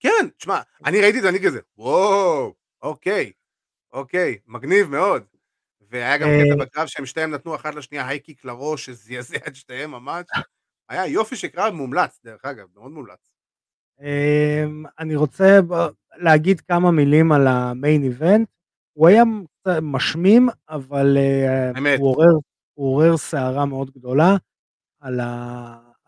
[0.00, 3.32] כן, תשמע, אני ראיתי את זה, אני כזה, וואו, אוקיי,
[3.92, 5.24] אוקיי, מגניב מאוד.
[5.90, 9.56] והיה גם קטע אה, בקרב שהם שתיהם נתנו אחת לשנייה high kick לראש, שזעזע את
[9.56, 10.26] שתיהם ממש.
[10.88, 13.30] היה יופי של קרב מומלץ, דרך אגב, מאוד מומלץ.
[14.00, 15.60] אמ, אני רוצה
[16.16, 18.48] להגיד כמה מילים על המיין איבנט.
[18.92, 19.22] הוא היה
[19.82, 22.36] משמים, אבל אה, הוא
[22.74, 24.36] עורר סערה מאוד גדולה
[25.00, 25.20] על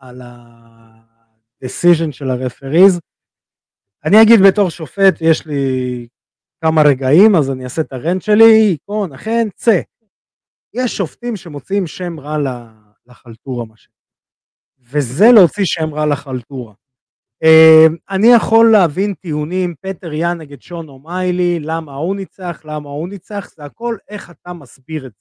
[0.01, 2.99] ה-decision של הרפריז.
[4.05, 6.07] אני אגיד בתור שופט, יש לי
[6.61, 9.81] כמה רגעים, אז אני אעשה את הרנט שלי, קון, אכן, צא.
[10.73, 12.37] יש שופטים שמוציאים שם רע
[13.05, 13.89] לחלטורה, מה ש...
[14.79, 16.73] וזה להוציא שם רע לחלטורה.
[17.43, 23.09] אמ, אני יכול להבין טיעונים, פטר יאן נגד שון אומיילי, למה הוא ניצח, למה הוא
[23.09, 25.19] ניצח, זה הכל איך אתה מסביר את זה.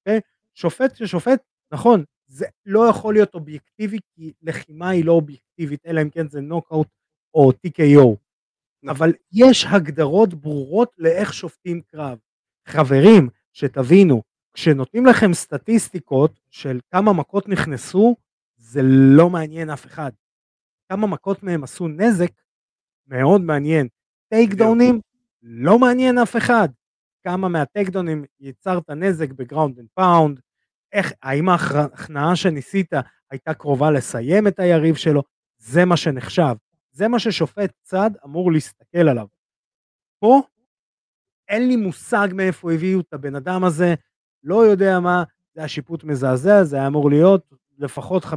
[0.00, 0.20] אוקיי?
[0.54, 1.40] שופט ששופט,
[1.72, 6.40] נכון, זה לא יכול להיות אובייקטיבי, כי לחימה היא לא אובייקטיבית, אלא אם כן זה
[6.40, 6.88] נוקאוט
[7.34, 8.16] או TKO.
[8.82, 8.88] נכון.
[8.88, 12.18] אבל יש הגדרות ברורות לאיך שופטים קרב.
[12.68, 14.22] חברים, שתבינו,
[14.52, 18.16] כשנותנים לכם סטטיסטיקות של כמה מכות נכנסו,
[18.56, 18.80] זה
[19.16, 20.10] לא מעניין אף אחד.
[20.88, 22.30] כמה מכות מהם עשו נזק,
[23.06, 23.88] מאוד מעניין.
[24.28, 25.00] takedown ים,
[25.42, 26.68] לא מעניין אף אחד.
[27.24, 30.40] כמה מה takedown ים יצרת נזק ב ground and pound,
[30.94, 32.92] איך, האם ההכנעה שניסית
[33.30, 35.22] הייתה קרובה לסיים את היריב שלו,
[35.58, 36.54] זה מה שנחשב.
[36.92, 39.26] זה מה ששופט צד אמור להסתכל עליו.
[40.18, 40.42] פה
[41.48, 43.94] אין לי מושג מאיפה הביאו את הבן אדם הזה,
[44.42, 45.24] לא יודע מה,
[45.54, 48.28] זה היה שיפוט מזעזע, זה היה אמור להיות לפחות 50-45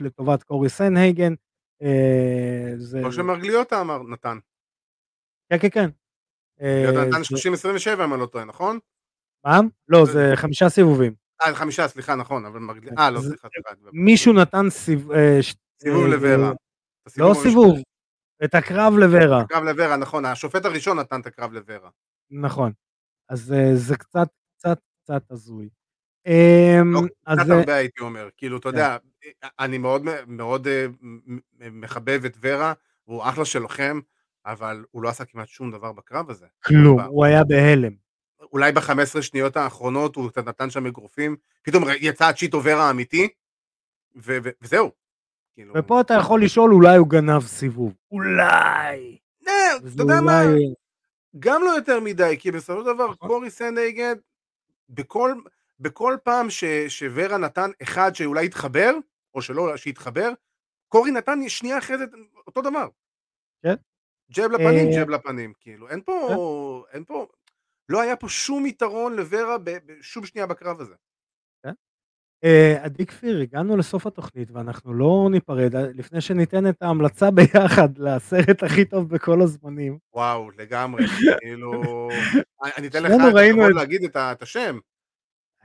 [0.00, 1.34] לטובת קורי סנהייגן.
[1.82, 2.98] אה, זה...
[3.02, 4.38] כמו שמרגליוטה אמר, נתן.
[5.50, 5.90] כן, כן, כן.
[7.08, 7.20] נתן
[8.00, 8.78] 30-27 אם אני לא טועה, נכון?
[9.44, 9.60] מה?
[9.88, 11.14] לא, זה חמישה סיבובים.
[11.42, 13.90] אה, חמישה, סליחה, נכון, אבל מרגליוטה, אה, לא, סליחה, סליחה.
[13.92, 15.12] מישהו נתן סיבוב...
[15.12, 15.38] אה,
[15.82, 16.52] סיבוב לוורה.
[17.16, 17.78] לא סיבוב,
[18.44, 19.40] את הקרב לוורה.
[19.40, 21.90] הקרב לוורה, נכון, השופט הראשון נתן את הקרב לוורה.
[22.30, 22.72] נכון,
[23.28, 25.68] אז זה קצת, קצת, קצת הזוי.
[26.26, 28.76] אמ, לא, קצת הרבה הייתי אומר, כאילו, אתה כן.
[28.76, 28.96] יודע,
[29.58, 30.86] אני מאוד מאוד אה,
[31.70, 32.72] מחבב את ורה,
[33.08, 34.00] והוא אחלה של לוחם,
[34.46, 36.46] אבל הוא לא עשה כמעט שום דבר בקרב הזה.
[36.64, 38.03] כלום, הוא היה בהלם.
[38.52, 43.28] אולי ב-15 שניות האחרונות הוא קצת נתן שם אגרופים, פתאום יצא הצ'יטו ורה האמיתי,
[44.16, 44.90] וזהו.
[45.54, 45.74] כאילו...
[45.76, 47.94] ופה אתה יכול לשאול אולי הוא גנב סיבוב.
[48.10, 49.18] אולי.
[49.48, 50.42] אה, אתה יודע מה?
[51.38, 53.28] גם לא יותר מדי, כי בסופו של דבר נכון.
[53.28, 54.16] קורי סנדייגד,
[54.88, 55.34] בכל,
[55.80, 58.94] בכל פעם ש, שוורה נתן אחד שאולי יתחבר,
[59.34, 60.32] או שלא, שיתחבר,
[60.88, 62.04] קורי נתן שנייה אחרי זה
[62.46, 62.88] אותו דבר.
[63.62, 63.74] כן.
[64.32, 66.96] ג'ב לפנים, אה, ג'ב לפנים, כאילו, אין פה, כן.
[66.96, 67.26] אין פה,
[67.88, 70.94] לא היה פה שום יתרון לוורה בשום שנייה בקרב הזה.
[72.44, 78.62] אה, עדי כפיר, הגענו לסוף התוכנית ואנחנו לא ניפרד לפני שניתן את ההמלצה ביחד לסרט
[78.62, 79.98] הכי טוב בכל הזמנים.
[80.14, 81.06] וואו, לגמרי,
[81.40, 82.08] כאילו...
[82.76, 84.78] אני אתן לך את הכבוד להגיד את השם.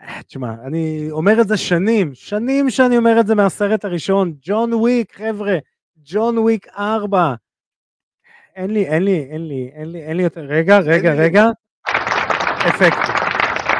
[0.01, 4.73] אה, תשמע, אני אומר את זה שנים, שנים שאני אומר את זה מהסרט הראשון, ג'ון
[4.73, 5.57] וויק, חבר'ה,
[5.97, 7.33] ג'ון וויק 4.
[8.55, 11.45] אין לי, אין לי, אין לי, אין לי, אין לי יותר, רגע, רגע, רגע,
[12.67, 12.97] אפקט.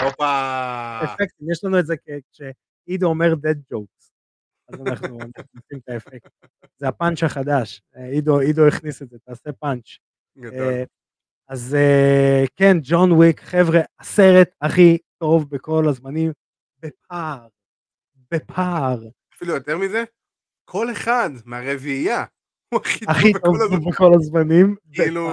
[0.03, 0.99] הופה.
[1.03, 1.95] אפקטים, יש לנו את זה
[2.85, 4.11] עידו אומר dead jokes.
[4.67, 6.29] אז אנחנו מכניסים את האפקט.
[6.77, 9.85] זה הפאנץ' החדש, עידו, עידו הכניס את זה, תעשה פאנץ'.
[10.43, 10.83] אה,
[11.47, 16.31] אז אה, כן, ג'ון וויק, חבר'ה, הסרט הכי טוב בכל הזמנים,
[16.79, 17.47] בפער,
[18.31, 18.99] בפער.
[19.35, 20.03] אפילו יותר מזה,
[20.65, 22.25] כל אחד מהרביעייה
[22.73, 24.75] הוא הכי טוב בכל הזמנים.
[24.93, 25.29] כאילו,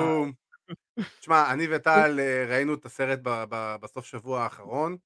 [1.21, 3.19] תשמע, אני וטל אה, ראינו את הסרט
[3.81, 4.97] בסוף שבוע האחרון,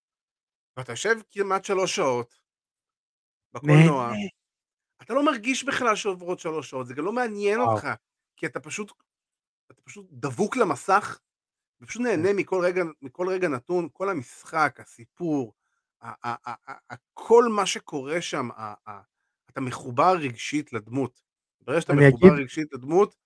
[0.76, 2.40] ואתה יושב כמעט שלוש שעות
[3.52, 4.12] בקולנוע,
[5.02, 7.88] אתה לא מרגיש בכלל שעוברות שלוש שעות, זה גם לא מעניין אותך,
[8.36, 8.92] כי אתה פשוט,
[9.70, 11.20] אתה פשוט דבוק למסך,
[11.80, 12.36] ופשוט נהנה כן.
[12.36, 15.54] מכל רגע, מכל רגע נתון, כל המשחק, הסיפור,
[17.14, 18.48] כל מה שקורה שם,
[19.50, 21.22] אתה מחובר רגשית לדמות.
[21.60, 23.16] ברגע שאתה מחובר רגשית לדמות,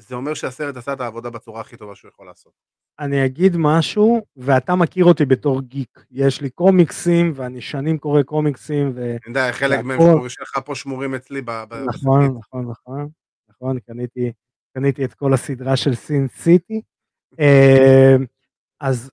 [0.00, 2.52] זה אומר שהסרט עשה את העבודה בצורה הכי טובה שהוא יכול לעשות.
[3.00, 6.04] אני אגיד משהו, ואתה מכיר אותי בתור גיק.
[6.10, 9.00] יש לי קומיקסים, ואני שנים קורא קומיקסים, ו...
[9.00, 11.42] אני יודע, חלק מהם יש לך פה שמורים אצלי.
[11.86, 13.08] נכון, נכון, נכון,
[13.50, 14.32] נכון, קניתי,
[14.74, 16.80] קניתי את כל הסדרה של סין סיטי.
[17.40, 18.16] אה,
[18.80, 19.10] אז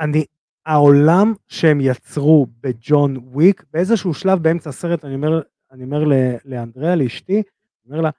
[0.00, 0.24] אני,
[0.66, 5.40] העולם שהם יצרו בג'ון וויק, באיזשהו שלב באמצע הסרט, אני אומר,
[5.70, 6.04] אני אומר
[6.44, 7.42] לאנדריאה, לאשתי, אני
[7.90, 8.10] אומר לה,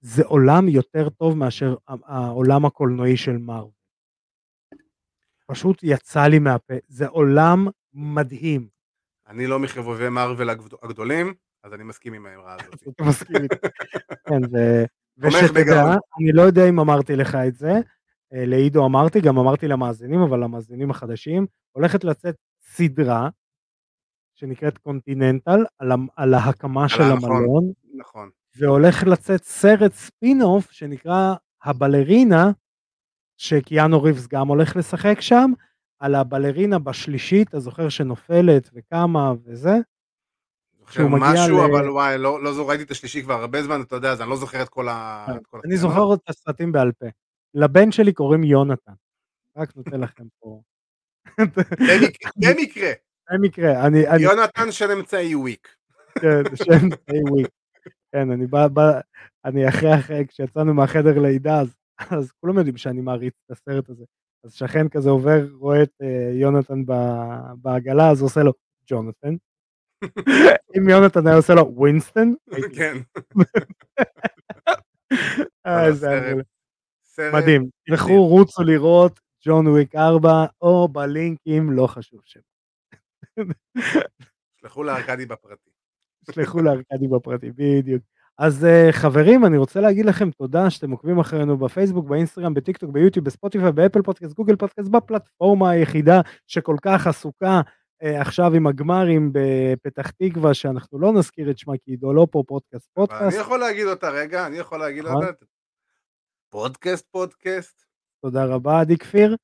[0.00, 3.74] זה עולם יותר טוב מאשר העולם הקולנועי של מרוויל.
[5.46, 8.68] פשוט יצא לי מהפה, זה עולם מדהים.
[9.28, 10.50] אני לא מחבובי מרוויל
[10.82, 11.34] הגדולים,
[11.64, 12.82] אז אני מסכים עם האמרה הזאת.
[12.88, 13.56] אתה מסכים איתי.
[14.28, 14.40] כן,
[15.18, 15.84] ושתדע,
[16.20, 17.72] אני לא יודע אם אמרתי לך את זה,
[18.32, 23.28] אה, לעידו אמרתי, גם אמרתי למאזינים, אבל למאזינים החדשים, הולכת לצאת סדרה
[24.34, 28.30] שנקראת קונטיננטל, על, על ההקמה של נכון, המלון, נכון.
[28.56, 31.34] והולך לצאת סרט ספין-אוף שנקרא
[31.64, 32.50] הבלרינה,
[33.36, 35.52] שקיאנו ריבס גם הולך לשחק שם,
[35.98, 39.74] על הבלרינה בשלישית, אתה זוכר שנופלת וקמה וזה?
[40.78, 41.60] זוכר משהו, ל...
[41.60, 44.30] אבל וואי, לא, לא זו, ראיתי את השלישי כבר הרבה זמן, אתה יודע, אז אני
[44.30, 45.26] לא זוכר את כל ה...
[45.64, 47.06] אני זוכר את הסרטים בעל פה.
[47.54, 48.92] לבן שלי קוראים יונתן.
[49.56, 50.62] רק נותן לכם פה.
[52.36, 52.92] במקרה.
[53.30, 53.72] במקרה.
[54.20, 55.76] יונתן של אמצעי וויק.
[56.20, 57.48] כן, של אמצעי וויק.
[58.12, 59.00] כן, אני בא, בא,
[59.44, 61.76] אני אחרי אחרי, כשיצאנו מהחדר לידה, אז,
[62.18, 64.04] אז כולם יודעים שאני מעריץ את הסרט הזה.
[64.44, 66.84] אז שכן כזה עובר, רואה את uh, יונתן
[67.56, 68.52] בעגלה, אז הוא עושה לו,
[68.86, 69.34] ג'ונתן.
[70.78, 72.34] אם יונתן היה עושה לו ווינסטון,
[72.76, 72.96] כן.
[77.34, 82.40] מדהים, תלכו, רוצו לראות ג'ון וויק 4, או בלינקים, לא חשוב שם.
[84.60, 85.70] שלחו לארכדי בפרטי.
[86.30, 88.02] שלחו לארכדי בפרטי, בדיוק.
[88.38, 93.24] אז uh, חברים, אני רוצה להגיד לכם תודה שאתם עוקבים אחרינו בפייסבוק, באינסטגרם, בטיקטוק, ביוטיוב,
[93.24, 97.60] בספוטיפיי, באפל פודקאסט, גוגל פודקאסט, בפלטפורמה היחידה שכל כך עסוקה
[98.02, 102.42] uh, עכשיו עם הגמרים בפתח תקווה, שאנחנו לא נזכיר את שמה כי עידו לא פה,
[102.46, 103.22] פודקאסט פודקאסט.
[103.22, 105.26] אני יכול להגיד אותה רגע, אני יכול להגיד נכון.
[105.26, 105.46] אותה.
[106.50, 107.84] פודקאסט פודקאסט.
[108.22, 109.36] תודה רבה, עדי כפיר.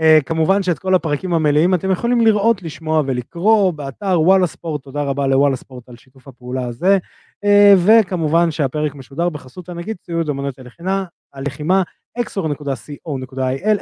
[0.00, 5.02] Uh, כמובן שאת כל הפרקים המלאים אתם יכולים לראות, לשמוע ולקרוא באתר וואלה ספורט, תודה
[5.02, 6.98] רבה לוואלה ספורט על שיתוף הפעולה הזה,
[7.44, 7.48] uh,
[7.86, 11.82] וכמובן שהפרק משודר בחסות הנגיד ציוד אמנות הלחימה, הלחימה
[12.18, 13.78] xor.co.il,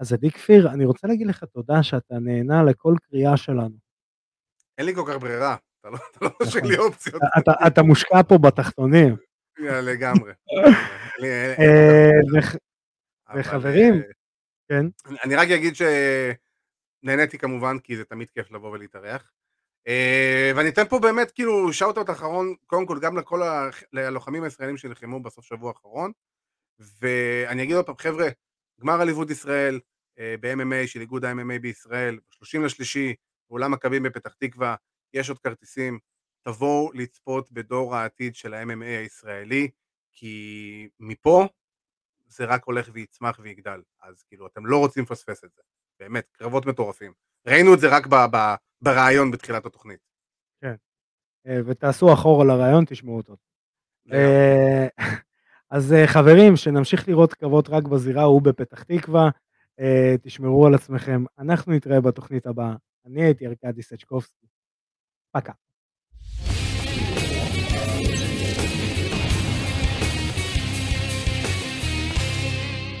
[0.00, 3.76] אז עדי כפיר, אני רוצה להגיד לך תודה שאתה נהנה לכל קריאה שלנו.
[4.78, 6.86] אין לי כל כך ברירה, אתה לא, לא משאיר לי נכון.
[6.86, 7.22] אופציות.
[7.66, 9.16] אתה מושקע פה בתחתונים.
[9.58, 10.32] לגמרי.
[11.24, 12.10] אה,
[13.36, 14.00] וחברים, אה,
[14.68, 14.86] כן.
[15.24, 15.74] אני רק אגיד
[17.02, 19.30] שנהניתי כמובן, כי זה תמיד כיף לבוא ולהתארח.
[19.88, 23.40] אה, ואני אתן פה באמת כאילו שאוט-אוט אחרון, קודם כל גם לכל
[23.92, 26.12] הלוחמים הישראלים שנלחמו בסוף שבוע האחרון.
[27.00, 28.28] ואני אגיד עוד פעם, חבר'ה,
[28.80, 29.80] גמר עליבות ישראל
[30.40, 33.14] ב-MMA של איגוד ה-MMA בישראל, 30 לשלישי,
[33.50, 34.74] באולם מכבים בפתח תקווה,
[35.14, 35.98] יש עוד כרטיסים,
[36.42, 39.70] תבואו לצפות בדור העתיד של ה-MMA הישראלי,
[40.16, 41.46] כי מפה
[42.26, 45.62] זה רק הולך ויצמח ויגדל, אז כאילו אתם לא רוצים לפספס את זה,
[46.00, 47.12] באמת, קרבות מטורפים.
[47.46, 50.00] ראינו את זה רק ב- ב- ברעיון בתחילת התוכנית.
[50.60, 50.74] כן,
[51.46, 53.36] אה, ותעשו אחורה לרעיון, תשמעו אותו.
[54.12, 54.86] אה,
[55.70, 59.30] אז אה, חברים, שנמשיך לראות קרבות רק בזירה, הוא בפתח תקווה,
[60.22, 62.74] תשמרו על עצמכם, אנחנו נתראה בתוכנית הבאה.
[63.06, 64.46] אני הייתי ארקדי סצ'קובסקי.
[65.30, 65.52] פקה.